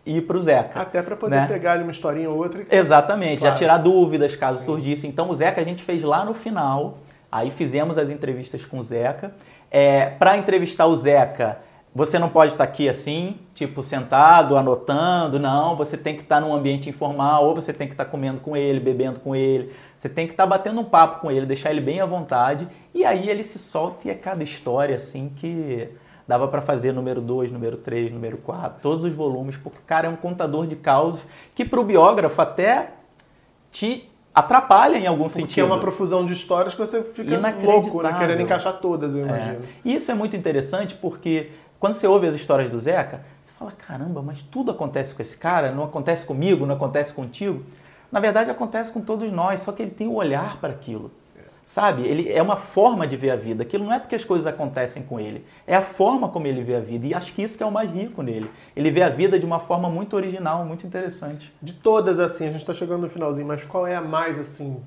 ir 0.06 0.22
para 0.24 0.38
o 0.38 0.42
Zeca. 0.42 0.82
Até 0.82 1.02
para 1.02 1.16
poder 1.16 1.36
né? 1.38 1.48
pegar 1.48 1.74
ali 1.74 1.84
uma 1.84 1.92
historinha 1.92 2.30
ou 2.30 2.38
outra. 2.38 2.66
Exatamente, 2.70 3.40
Claro. 3.40 3.54
já 3.54 3.58
tirar 3.58 3.78
dúvidas 3.78 4.36
caso 4.36 4.60
Sim. 4.60 4.66
surgisse. 4.66 5.08
Então 5.08 5.30
o 5.30 5.36
Zeca 5.36 5.62
a 5.62 5.64
gente 5.64 5.84
fez 5.84 6.04
lá 6.04 6.26
no 6.26 6.34
final, 6.34 6.98
aí 7.32 7.50
fizemos 7.50 7.98
as 7.98 8.10
entrevistas 8.10 8.66
com 8.66 8.80
o 8.80 8.84
Zeca. 8.84 9.34
É, 9.72 10.08
para 10.08 10.36
entrevistar 10.36 10.88
o 10.88 10.96
Zeca, 10.96 11.60
você 11.94 12.20
não 12.20 12.30
pode 12.30 12.54
estar 12.54 12.64
aqui 12.64 12.88
assim, 12.88 13.38
tipo 13.54 13.82
sentado, 13.82 14.56
anotando, 14.56 15.40
não. 15.40 15.76
Você 15.76 15.98
tem 15.98 16.16
que 16.16 16.22
estar 16.22 16.40
num 16.40 16.54
ambiente 16.54 16.88
informal, 16.90 17.46
ou 17.46 17.56
você 17.56 17.74
tem 17.74 17.88
que 17.88 17.94
estar 17.94 18.06
comendo 18.06 18.40
com 18.40 18.56
ele, 18.56 18.80
bebendo 18.80 19.20
com 19.20 19.36
ele. 19.36 19.74
Você 19.98 20.08
tem 20.08 20.28
que 20.28 20.34
estar 20.34 20.46
batendo 20.46 20.80
um 20.80 20.84
papo 20.86 21.20
com 21.20 21.32
ele, 21.32 21.46
deixar 21.46 21.72
ele 21.72 21.82
bem 21.82 22.00
à 22.00 22.06
vontade. 22.06 22.68
E 22.94 23.04
aí 23.04 23.30
ele 23.30 23.44
se 23.44 23.58
solta 23.60 24.08
e 24.08 24.12
é 24.12 24.16
cada 24.16 24.44
história 24.44 24.96
assim 24.96 25.32
que 25.36 25.90
dava 26.28 26.48
para 26.48 26.62
fazer 26.62 26.92
número 26.94 27.20
2, 27.22 27.52
número 27.52 27.78
3, 27.78 28.12
número 28.14 28.38
4, 28.38 28.80
todos 28.84 29.04
os 29.04 29.12
volumes, 29.14 29.58
porque 29.58 29.80
o 29.80 29.86
cara 29.88 30.06
é 30.06 30.10
um 30.12 30.16
contador 30.16 30.68
de 30.68 30.76
causos 30.76 31.22
que 31.56 31.66
para 31.66 31.80
o 31.80 31.84
biógrafo 31.84 32.40
até 32.40 32.92
te 33.72 34.08
atrapalha 34.34 34.98
em 34.98 35.08
algum 35.08 35.24
Porque 35.24 35.42
sentido. 35.42 35.62
é 35.62 35.64
uma 35.66 35.80
profusão 35.80 36.24
de 36.26 36.34
histórias 36.34 36.74
que 36.76 36.80
você 36.80 37.02
fica 37.02 37.36
louco, 37.64 38.04
né? 38.04 38.16
Querendo 38.18 38.42
encaixar 38.42 38.74
todas, 38.80 39.16
eu 39.16 39.22
É. 39.22 39.28
imagino. 39.28 39.60
E 39.84 39.96
isso 39.96 40.12
é 40.12 40.14
muito 40.14 40.38
interessante 40.38 40.94
porque 40.94 41.50
quando 41.80 41.94
você 41.94 42.08
ouve 42.08 42.28
as 42.28 42.36
histórias 42.36 42.70
do 42.70 42.80
Zeca, 42.80 43.22
você 43.44 43.54
fala, 43.58 43.72
caramba, 43.72 44.22
mas 44.22 44.42
tudo 44.42 44.72
acontece 44.72 45.14
com 45.14 45.22
esse 45.22 45.38
cara, 45.38 45.72
não 45.72 45.84
acontece 45.84 46.26
comigo, 46.26 46.66
não 46.66 46.76
acontece 46.76 47.14
contigo. 47.14 47.64
Na 48.12 48.20
verdade, 48.20 48.52
acontece 48.52 48.92
com 48.92 49.02
todos 49.02 49.32
nós, 49.32 49.62
só 49.62 49.72
que 49.72 49.82
ele 49.82 49.92
tem 49.92 50.08
o 50.08 50.16
olhar 50.16 50.58
para 50.58 50.74
aquilo. 50.74 51.12
Sabe? 51.66 52.02
Ele 52.02 52.32
é 52.32 52.42
uma 52.42 52.56
forma 52.56 53.06
de 53.06 53.16
ver 53.16 53.30
a 53.30 53.36
vida. 53.36 53.62
Aquilo 53.62 53.86
não 53.86 53.94
é 53.94 54.00
porque 54.00 54.16
as 54.16 54.26
coisas 54.26 54.48
acontecem 54.48 55.04
com 55.04 55.20
ele, 55.20 55.46
é 55.68 55.76
a 55.76 55.84
forma 55.84 56.28
como 56.28 56.48
ele 56.48 56.64
vê 56.64 56.76
a 56.76 56.80
vida. 56.80 57.06
E 57.06 57.14
acho 57.14 57.32
que 57.32 57.44
isso 57.44 57.56
que 57.56 57.62
é 57.62 57.66
o 57.66 57.72
mais 57.72 57.92
rico 57.92 58.24
nele. 58.24 58.50
Ele 58.76 58.90
vê 58.90 59.04
a 59.04 59.10
vida 59.10 59.38
de 59.38 59.46
uma 59.46 59.60
forma 59.60 59.88
muito 59.88 60.16
original, 60.16 60.66
muito 60.66 60.88
interessante. 60.88 61.54
De 61.62 61.74
todas, 61.74 62.20
assim, 62.20 62.48
a 62.48 62.52
gente 62.52 62.66
tá 62.66 62.74
chegando 62.74 63.02
no 63.02 63.10
finalzinho, 63.10 63.48
mas 63.48 63.64
qual 63.64 63.86
é 63.86 63.96
a 63.96 64.02
mais, 64.02 64.40
assim, 64.40 64.82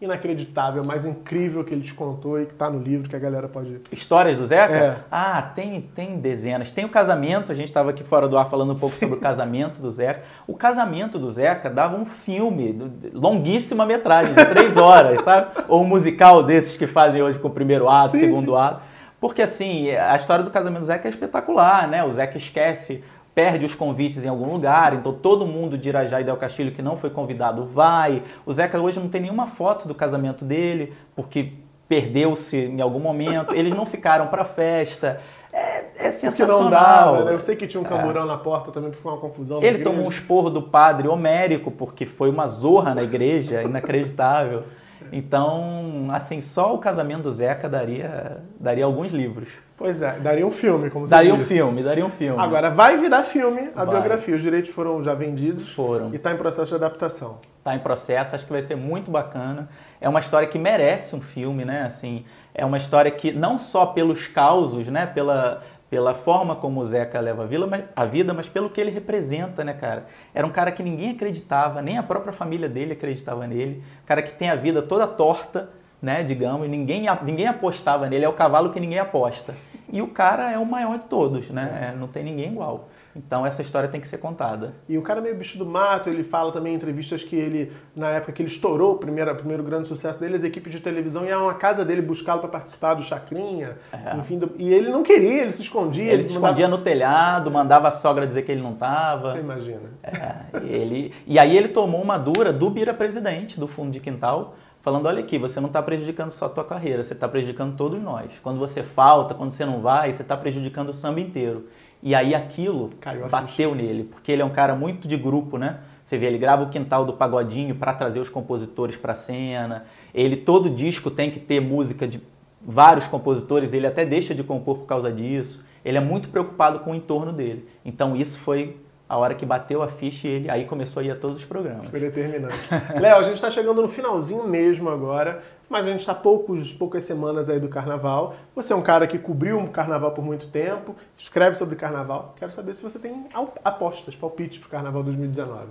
inacreditável, 0.00 0.84
mais 0.84 1.06
incrível 1.06 1.64
que 1.64 1.72
ele 1.72 1.82
te 1.82 1.94
contou 1.94 2.38
e 2.40 2.44
que 2.44 2.54
tá 2.54 2.68
no 2.68 2.78
livro 2.78 3.08
que 3.08 3.16
a 3.16 3.18
galera 3.18 3.48
pode... 3.48 3.80
Histórias 3.90 4.36
do 4.36 4.46
Zeca? 4.46 4.74
É. 4.74 4.96
Ah, 5.10 5.40
tem, 5.40 5.80
tem 5.94 6.18
dezenas. 6.18 6.70
Tem 6.70 6.84
o 6.84 6.88
casamento, 6.90 7.50
a 7.50 7.54
gente 7.54 7.68
estava 7.68 7.90
aqui 7.90 8.04
fora 8.04 8.28
do 8.28 8.36
ar 8.36 8.50
falando 8.50 8.74
um 8.74 8.78
pouco 8.78 8.94
sobre 8.96 9.16
o 9.16 9.20
casamento 9.20 9.80
do 9.80 9.90
Zeca. 9.90 10.22
O 10.46 10.54
casamento 10.54 11.18
do 11.18 11.30
Zeca 11.30 11.70
dava 11.70 11.96
um 11.96 12.04
filme, 12.04 12.92
longuíssima 13.14 13.86
metragem, 13.86 14.34
de 14.34 14.44
três 14.44 14.76
horas, 14.78 15.22
sabe? 15.22 15.64
Ou 15.66 15.82
um 15.82 15.86
musical 15.86 16.42
desses 16.42 16.76
que 16.76 16.86
fazem 16.86 17.22
hoje 17.22 17.38
com 17.38 17.48
o 17.48 17.52
primeiro 17.52 17.88
ato, 17.88 18.12
Sim, 18.12 18.20
segundo 18.20 18.54
ato. 18.54 18.82
Porque 19.18 19.40
assim, 19.40 19.90
a 19.92 20.14
história 20.14 20.44
do 20.44 20.50
casamento 20.50 20.80
do 20.80 20.86
Zeca 20.86 21.08
é 21.08 21.10
espetacular, 21.10 21.88
né? 21.88 22.04
O 22.04 22.12
Zeca 22.12 22.36
esquece, 22.36 23.02
perde 23.36 23.66
os 23.66 23.74
convites 23.74 24.24
em 24.24 24.28
algum 24.30 24.50
lugar, 24.50 24.94
então 24.94 25.12
todo 25.12 25.46
mundo 25.46 25.76
de 25.76 25.90
Irajá 25.90 26.22
e 26.22 26.24
Del 26.24 26.38
Castilho 26.38 26.72
que 26.72 26.80
não 26.80 26.96
foi 26.96 27.10
convidado 27.10 27.66
vai. 27.66 28.22
O 28.46 28.52
Zeca 28.54 28.80
hoje 28.80 28.98
não 28.98 29.10
tem 29.10 29.20
nenhuma 29.20 29.46
foto 29.46 29.86
do 29.86 29.94
casamento 29.94 30.42
dele, 30.42 30.94
porque 31.14 31.52
perdeu-se 31.86 32.56
em 32.56 32.80
algum 32.80 32.98
momento. 32.98 33.54
Eles 33.54 33.74
não 33.74 33.84
ficaram 33.84 34.28
para 34.28 34.42
festa. 34.42 35.20
É, 35.52 35.84
é 35.98 36.10
sensacional. 36.10 36.62
não 36.62 36.70
dava, 36.70 37.24
né? 37.26 37.34
Eu 37.34 37.40
sei 37.40 37.56
que 37.56 37.66
tinha 37.66 37.78
um 37.78 37.84
camburão 37.84 38.24
na 38.24 38.38
porta 38.38 38.72
também, 38.72 38.88
porque 38.88 39.02
foi 39.02 39.12
uma 39.12 39.20
confusão. 39.20 39.62
Ele 39.62 39.84
tomou 39.84 40.06
um 40.06 40.08
esporro 40.08 40.48
do 40.48 40.62
padre 40.62 41.06
homérico, 41.06 41.70
porque 41.70 42.06
foi 42.06 42.30
uma 42.30 42.46
zorra 42.46 42.94
na 42.94 43.02
igreja, 43.02 43.62
inacreditável. 43.62 44.64
Então, 45.12 46.08
assim, 46.10 46.40
só 46.40 46.74
o 46.74 46.78
casamento 46.78 47.22
do 47.24 47.32
Zeca 47.32 47.68
daria, 47.68 48.38
daria 48.58 48.84
alguns 48.84 49.12
livros. 49.12 49.48
Pois 49.76 50.00
é, 50.00 50.12
daria 50.20 50.46
um 50.46 50.50
filme, 50.50 50.88
como 50.88 51.06
você 51.06 51.14
Daria 51.14 51.34
um 51.34 51.38
disse. 51.38 51.52
filme, 51.54 51.82
daria 51.82 52.04
um 52.06 52.10
filme. 52.10 52.40
Agora, 52.40 52.70
vai 52.70 52.96
virar 52.96 53.22
filme 53.22 53.70
a 53.76 53.84
Vai. 53.84 53.94
biografia. 53.94 54.34
Os 54.34 54.40
direitos 54.40 54.70
foram 54.70 55.02
já 55.04 55.12
vendidos 55.12 55.70
Foram. 55.74 56.10
e 56.12 56.16
está 56.16 56.32
em 56.32 56.36
processo 56.38 56.70
de 56.70 56.74
adaptação. 56.76 57.38
Está 57.58 57.74
em 57.74 57.78
processo, 57.80 58.34
acho 58.34 58.46
que 58.46 58.52
vai 58.52 58.62
ser 58.62 58.74
muito 58.74 59.10
bacana. 59.10 59.68
É 60.00 60.08
uma 60.08 60.20
história 60.20 60.48
que 60.48 60.58
merece 60.58 61.14
um 61.14 61.20
filme, 61.20 61.64
né? 61.64 61.82
Assim, 61.82 62.24
é 62.54 62.64
uma 62.64 62.78
história 62.78 63.10
que 63.10 63.32
não 63.32 63.58
só 63.58 63.84
pelos 63.84 64.26
causos, 64.26 64.86
né? 64.86 65.04
Pela, 65.04 65.62
pela 65.88 66.14
forma 66.14 66.56
como 66.56 66.80
o 66.80 66.84
Zeca 66.84 67.20
leva 67.20 67.44
a, 67.44 67.46
vila, 67.46 67.66
mas- 67.66 67.84
a 67.94 68.04
vida, 68.04 68.34
mas 68.34 68.48
pelo 68.48 68.68
que 68.70 68.80
ele 68.80 68.90
representa, 68.90 69.62
né, 69.62 69.72
cara? 69.72 70.06
Era 70.34 70.46
um 70.46 70.50
cara 70.50 70.72
que 70.72 70.82
ninguém 70.82 71.10
acreditava, 71.10 71.80
nem 71.80 71.96
a 71.96 72.02
própria 72.02 72.32
família 72.32 72.68
dele 72.68 72.92
acreditava 72.92 73.46
nele. 73.46 73.82
Um 74.02 74.06
cara 74.06 74.22
que 74.22 74.32
tem 74.32 74.50
a 74.50 74.56
vida 74.56 74.82
toda 74.82 75.06
torta, 75.06 75.68
né, 76.02 76.22
digamos, 76.22 76.66
e 76.66 76.68
ninguém, 76.68 77.04
ninguém 77.22 77.46
apostava 77.46 78.08
nele. 78.08 78.24
É 78.24 78.28
o 78.28 78.32
cavalo 78.32 78.70
que 78.70 78.80
ninguém 78.80 78.98
aposta. 78.98 79.54
E 79.92 80.02
o 80.02 80.08
cara 80.08 80.50
é 80.50 80.58
o 80.58 80.66
maior 80.66 80.98
de 80.98 81.04
todos, 81.04 81.48
né? 81.50 81.90
É, 81.92 81.96
Não 81.96 82.08
tem 82.08 82.24
ninguém 82.24 82.50
igual. 82.52 82.88
Então 83.16 83.46
essa 83.46 83.62
história 83.62 83.88
tem 83.88 83.98
que 83.98 84.06
ser 84.06 84.18
contada. 84.18 84.74
E 84.86 84.98
o 84.98 85.02
cara 85.02 85.22
meio 85.22 85.34
bicho 85.34 85.56
do 85.56 85.64
mato, 85.64 86.10
ele 86.10 86.22
fala 86.22 86.52
também 86.52 86.74
em 86.74 86.76
entrevistas 86.76 87.22
que 87.24 87.34
ele, 87.34 87.72
na 87.94 88.10
época 88.10 88.30
que 88.32 88.42
ele 88.42 88.50
estourou, 88.50 88.92
o 88.92 88.98
primeiro, 88.98 89.32
o 89.32 89.34
primeiro 89.34 89.62
grande 89.62 89.88
sucesso 89.88 90.20
dele, 90.20 90.36
as 90.36 90.44
equipes 90.44 90.70
de 90.70 90.80
televisão 90.80 91.24
iam 91.24 91.48
à 91.48 91.54
casa 91.54 91.82
dele 91.82 92.02
buscá-lo 92.02 92.40
para 92.40 92.50
participar 92.50 92.92
do 92.94 93.02
Chacrinha, 93.02 93.78
É. 93.90 94.16
enfim, 94.18 94.38
do- 94.38 94.52
e 94.58 94.70
ele 94.72 94.90
não 94.90 95.02
queria, 95.02 95.42
ele 95.42 95.52
se 95.52 95.62
escondia. 95.62 96.12
Ele 96.12 96.22
se 96.22 96.34
mandava- 96.34 96.52
escondia 96.52 96.68
no 96.68 96.78
telhado, 96.84 97.50
mandava 97.50 97.88
a 97.88 97.90
sogra 97.90 98.26
dizer 98.26 98.42
que 98.42 98.52
ele 98.52 98.60
não 98.62 98.74
estava. 98.74 99.32
Você 99.32 99.38
imagina. 99.40 99.80
É, 100.02 100.66
ele, 100.66 101.14
e 101.26 101.38
aí 101.38 101.56
ele 101.56 101.68
tomou 101.68 102.02
uma 102.02 102.18
dura 102.18 102.52
do 102.52 102.68
Bira 102.68 102.92
presidente 102.92 103.58
do 103.58 103.66
fundo 103.66 103.90
de 103.92 104.00
quintal, 104.00 104.54
falando: 104.82 105.06
olha 105.06 105.20
aqui, 105.20 105.38
você 105.38 105.58
não 105.58 105.68
está 105.68 105.82
prejudicando 105.82 106.30
só 106.32 106.46
a 106.46 106.48
tua 106.50 106.64
carreira, 106.64 107.02
você 107.02 107.14
está 107.14 107.26
prejudicando 107.26 107.76
todos 107.76 108.00
nós. 108.02 108.30
Quando 108.42 108.58
você 108.58 108.82
falta, 108.82 109.34
quando 109.34 109.50
você 109.52 109.64
não 109.64 109.80
vai, 109.80 110.12
você 110.12 110.20
está 110.22 110.36
prejudicando 110.36 110.90
o 110.90 110.92
samba 110.92 111.20
inteiro. 111.20 111.66
E 112.06 112.14
aí 112.14 112.36
aquilo 112.36 112.92
Caiu 113.00 113.24
a 113.24 113.28
bateu 113.28 113.74
nele, 113.74 114.04
porque 114.04 114.30
ele 114.30 114.40
é 114.40 114.44
um 114.44 114.50
cara 114.50 114.76
muito 114.76 115.08
de 115.08 115.16
grupo, 115.16 115.58
né? 115.58 115.80
Você 116.04 116.16
vê, 116.16 116.26
ele 116.26 116.38
grava 116.38 116.62
o 116.62 116.68
quintal 116.68 117.04
do 117.04 117.14
pagodinho 117.14 117.74
para 117.74 117.92
trazer 117.92 118.20
os 118.20 118.28
compositores 118.28 118.96
para 118.96 119.12
cena. 119.12 119.86
Ele 120.14 120.36
todo 120.36 120.70
disco 120.70 121.10
tem 121.10 121.32
que 121.32 121.40
ter 121.40 121.60
música 121.60 122.06
de 122.06 122.22
vários 122.62 123.08
compositores, 123.08 123.72
ele 123.72 123.88
até 123.88 124.06
deixa 124.06 124.36
de 124.36 124.44
compor 124.44 124.78
por 124.78 124.86
causa 124.86 125.10
disso. 125.10 125.64
Ele 125.84 125.98
é 125.98 126.00
muito 126.00 126.28
preocupado 126.28 126.78
com 126.78 126.92
o 126.92 126.94
entorno 126.94 127.32
dele. 127.32 127.66
Então 127.84 128.14
isso 128.14 128.38
foi 128.38 128.76
a 129.08 129.16
hora 129.16 129.34
que 129.34 129.46
bateu 129.46 129.82
a 129.82 129.88
ficha 129.88 130.26
e 130.26 130.30
ele 130.32 130.50
aí 130.50 130.64
começou 130.64 131.00
a 131.00 131.04
ir 131.04 131.10
a 131.10 131.16
todos 131.16 131.36
os 131.36 131.44
programas. 131.44 131.90
Foi 131.90 132.00
determinante. 132.00 132.56
Léo, 132.98 133.18
a 133.18 133.22
gente 133.22 133.34
está 133.34 133.50
chegando 133.50 133.80
no 133.80 133.88
finalzinho 133.88 134.46
mesmo 134.46 134.90
agora, 134.90 135.42
mas 135.68 135.86
a 135.86 135.90
gente 135.90 136.00
está 136.00 136.14
poucos, 136.14 136.72
poucas 136.72 137.04
semanas 137.04 137.48
aí 137.48 137.60
do 137.60 137.68
carnaval. 137.68 138.34
Você 138.54 138.72
é 138.72 138.76
um 138.76 138.82
cara 138.82 139.06
que 139.06 139.18
cobriu 139.18 139.58
um 139.58 139.68
carnaval 139.68 140.10
por 140.10 140.24
muito 140.24 140.48
tempo, 140.48 140.96
escreve 141.16 141.56
sobre 141.56 141.76
carnaval. 141.76 142.34
Quero 142.36 142.50
saber 142.50 142.74
se 142.74 142.82
você 142.82 142.98
tem 142.98 143.26
apostas, 143.64 144.16
palpites 144.16 144.58
para 144.58 144.66
o 144.66 144.70
carnaval 144.70 145.02
2019. 145.04 145.66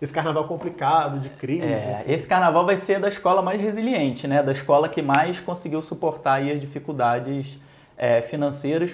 Esse 0.00 0.12
carnaval 0.12 0.48
complicado, 0.48 1.20
de 1.20 1.28
crise. 1.28 1.62
É, 1.62 2.04
esse 2.08 2.26
carnaval 2.26 2.66
vai 2.66 2.76
ser 2.76 2.98
da 2.98 3.08
escola 3.08 3.40
mais 3.40 3.60
resiliente, 3.60 4.26
né? 4.26 4.42
Da 4.42 4.50
escola 4.50 4.88
que 4.88 5.00
mais 5.00 5.38
conseguiu 5.38 5.80
suportar 5.80 6.42
as 6.42 6.60
dificuldades 6.60 7.56
é, 7.96 8.20
financeiras. 8.20 8.92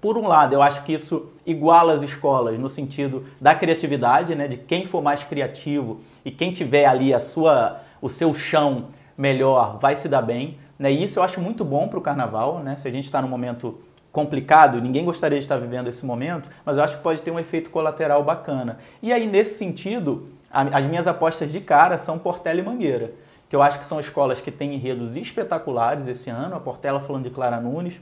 Por 0.00 0.16
um 0.16 0.26
lado, 0.26 0.54
eu 0.54 0.62
acho 0.62 0.82
que 0.84 0.94
isso 0.94 1.30
iguala 1.44 1.92
as 1.92 2.02
escolas 2.02 2.58
no 2.58 2.70
sentido 2.70 3.26
da 3.40 3.54
criatividade, 3.54 4.34
né? 4.34 4.48
De 4.48 4.56
quem 4.56 4.86
for 4.86 5.02
mais 5.02 5.22
criativo 5.22 6.00
e 6.24 6.30
quem 6.30 6.52
tiver 6.52 6.86
ali 6.86 7.12
a 7.12 7.20
sua, 7.20 7.80
o 8.00 8.08
seu 8.08 8.34
chão 8.34 8.86
melhor 9.16 9.78
vai 9.78 9.94
se 9.96 10.08
dar 10.08 10.22
bem. 10.22 10.56
Né? 10.78 10.90
E 10.90 11.04
isso 11.04 11.18
eu 11.18 11.22
acho 11.22 11.38
muito 11.40 11.62
bom 11.62 11.86
para 11.88 11.98
o 11.98 12.02
carnaval, 12.02 12.60
né? 12.60 12.76
Se 12.76 12.88
a 12.88 12.90
gente 12.90 13.04
está 13.04 13.20
num 13.20 13.28
momento 13.28 13.78
complicado, 14.10 14.80
ninguém 14.80 15.04
gostaria 15.04 15.38
de 15.38 15.44
estar 15.44 15.58
vivendo 15.58 15.88
esse 15.88 16.04
momento, 16.04 16.48
mas 16.64 16.78
eu 16.78 16.82
acho 16.82 16.96
que 16.96 17.02
pode 17.02 17.20
ter 17.20 17.30
um 17.30 17.38
efeito 17.38 17.70
colateral 17.70 18.24
bacana. 18.24 18.78
E 19.02 19.12
aí, 19.12 19.26
nesse 19.26 19.56
sentido, 19.58 20.28
a- 20.50 20.62
as 20.78 20.84
minhas 20.86 21.06
apostas 21.06 21.52
de 21.52 21.60
cara 21.60 21.98
são 21.98 22.18
Portela 22.18 22.58
e 22.58 22.62
Mangueira, 22.62 23.12
que 23.48 23.54
eu 23.54 23.62
acho 23.62 23.78
que 23.78 23.84
são 23.86 24.00
escolas 24.00 24.40
que 24.40 24.50
têm 24.50 24.74
enredos 24.74 25.16
espetaculares 25.16 26.08
esse 26.08 26.30
ano. 26.30 26.56
A 26.56 26.60
Portela 26.60 27.00
falando 27.00 27.24
de 27.24 27.30
Clara 27.30 27.60
Nunes, 27.60 28.00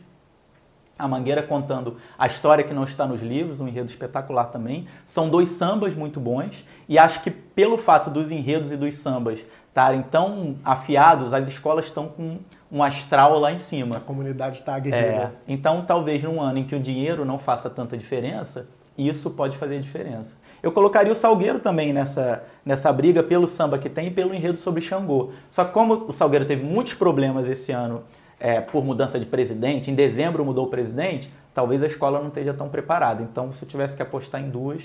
a 0.99 1.07
Mangueira 1.07 1.43
contando 1.43 1.97
a 2.19 2.27
história 2.27 2.65
que 2.65 2.75
não 2.75 2.85
está 2.85 3.07
nos 3.07 3.21
livros, 3.23 3.61
um 3.61 3.69
enredo 3.69 3.89
espetacular 3.89 4.47
também. 4.47 4.87
São 5.07 5.29
dois 5.31 5.51
sambas 5.51 5.95
muito 5.95 6.19
bons 6.19 6.65
e 6.89 6.99
acho 6.99 7.23
que 7.23 7.31
pelo 7.31 7.79
fato 7.79 8.11
dos 8.11 8.31
enredos 8.31 8.73
e 8.73 8.77
dos 8.77 8.97
sambas 8.97 9.39
estarem 9.69 10.03
tão 10.03 10.57
afiados, 10.65 11.33
as 11.33 11.47
escolas 11.49 11.85
estão 11.85 12.09
com 12.09 12.39
um 12.71 12.83
astral 12.83 13.39
lá 13.39 13.53
em 13.53 13.59
cima. 13.59 13.99
A 13.99 14.01
comunidade 14.01 14.59
está 14.59 14.73
É, 14.73 14.77
aguerrida. 14.77 15.35
então, 15.47 15.85
talvez 15.87 16.23
num 16.25 16.41
ano 16.41 16.59
em 16.59 16.65
que 16.65 16.75
o 16.75 16.81
dinheiro 16.81 17.25
não 17.25 17.39
faça 17.39 17.71
tanta 17.71 17.97
diferença, 17.97 18.67
isso 18.97 19.31
pode 19.31 19.57
fazer 19.57 19.79
diferença. 19.81 20.37
Eu 20.61 20.73
colocaria 20.73 21.13
o 21.13 21.15
Salgueiro 21.15 21.61
também 21.61 21.93
nessa, 21.93 22.43
nessa 22.65 22.93
briga 22.93 23.23
pelo 23.23 23.47
samba 23.47 23.79
que 23.79 23.89
tem 23.89 24.09
e 24.09 24.11
pelo 24.11 24.35
enredo 24.35 24.59
sobre 24.59 24.81
Xangô. 24.81 25.31
Só 25.49 25.65
que 25.65 25.73
como 25.73 26.07
o 26.09 26.13
Salgueiro 26.13 26.45
teve 26.45 26.65
muitos 26.65 26.95
problemas 26.95 27.49
esse 27.49 27.71
ano 27.71 28.03
é, 28.41 28.61
por 28.61 28.85
mudança 28.85 29.19
de 29.19 29.27
presidente, 29.27 29.91
em 29.91 29.95
dezembro 29.95 30.45
mudou 30.45 30.67
o 30.67 30.71
presidente, 30.71 31.33
talvez 31.55 31.83
a 31.83 31.87
escola 31.87 32.21
não 32.21 32.29
esteja 32.29 32.55
tão 32.55 32.69
preparada. 32.69 33.23
Então, 33.23 33.53
se 33.53 33.63
eu 33.65 33.69
tivesse 33.69 33.97
que 33.97 34.03
apostar 34.03 34.41
em 34.41 34.49
duas, 34.49 34.83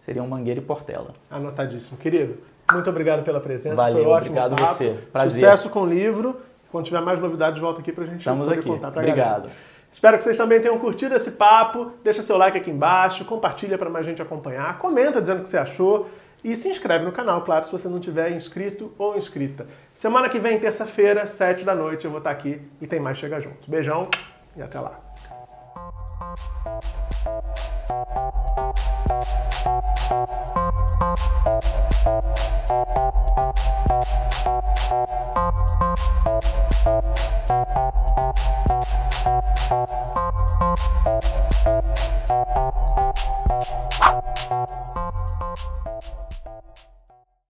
seriam 0.00 0.26
Mangueira 0.26 0.60
e 0.60 0.62
Portela. 0.62 1.14
Anotadíssimo. 1.30 1.98
Querido, 1.98 2.38
muito 2.72 2.90
obrigado 2.90 3.22
pela 3.24 3.40
presença. 3.40 3.76
Valeu, 3.76 4.02
Foi 4.02 4.12
ótimo 4.12 4.36
obrigado 4.36 4.56
papo. 4.56 4.74
você. 4.74 4.98
Prazer. 5.12 5.30
Sucesso 5.32 5.70
com 5.70 5.82
o 5.82 5.86
livro. 5.86 6.36
Quando 6.70 6.84
tiver 6.84 7.00
mais 7.00 7.20
novidades, 7.20 7.60
volta 7.60 7.80
aqui 7.80 7.92
pra 7.92 8.04
gente 8.04 8.18
Estamos 8.18 8.48
aqui. 8.48 8.62
contar 8.68 8.90
pra 8.90 9.00
Obrigado. 9.02 9.42
galera. 9.42 9.52
Espero 9.92 10.18
que 10.18 10.24
vocês 10.24 10.36
também 10.36 10.60
tenham 10.60 10.78
curtido 10.78 11.14
esse 11.14 11.30
papo. 11.30 11.92
Deixa 12.04 12.22
seu 12.22 12.36
like 12.36 12.58
aqui 12.58 12.70
embaixo, 12.70 13.24
compartilha 13.24 13.78
para 13.78 13.88
mais 13.88 14.04
gente 14.04 14.20
acompanhar, 14.20 14.76
comenta 14.78 15.20
dizendo 15.20 15.40
o 15.40 15.42
que 15.42 15.48
você 15.48 15.56
achou 15.56 16.08
e 16.44 16.54
se 16.54 16.68
inscreve 16.68 17.04
no 17.04 17.12
canal, 17.12 17.42
claro, 17.42 17.66
se 17.66 17.72
você 17.72 17.88
não 17.88 17.98
tiver 17.98 18.30
inscrito 18.32 18.92
ou 18.98 19.16
inscrita. 19.16 19.66
Semana 19.92 20.28
que 20.28 20.38
vem, 20.38 20.60
terça-feira, 20.60 21.26
sete 21.26 21.64
da 21.64 21.74
noite, 21.74 22.04
eu 22.04 22.10
vou 22.10 22.18
estar 22.18 22.30
aqui 22.30 22.60
e 22.80 22.86
tem 22.86 23.00
mais 23.00 23.18
Chega 23.18 23.40
Junto. 23.40 23.68
Beijão 23.68 24.08
e 24.56 24.62
até 24.62 24.78
lá. 24.78 25.00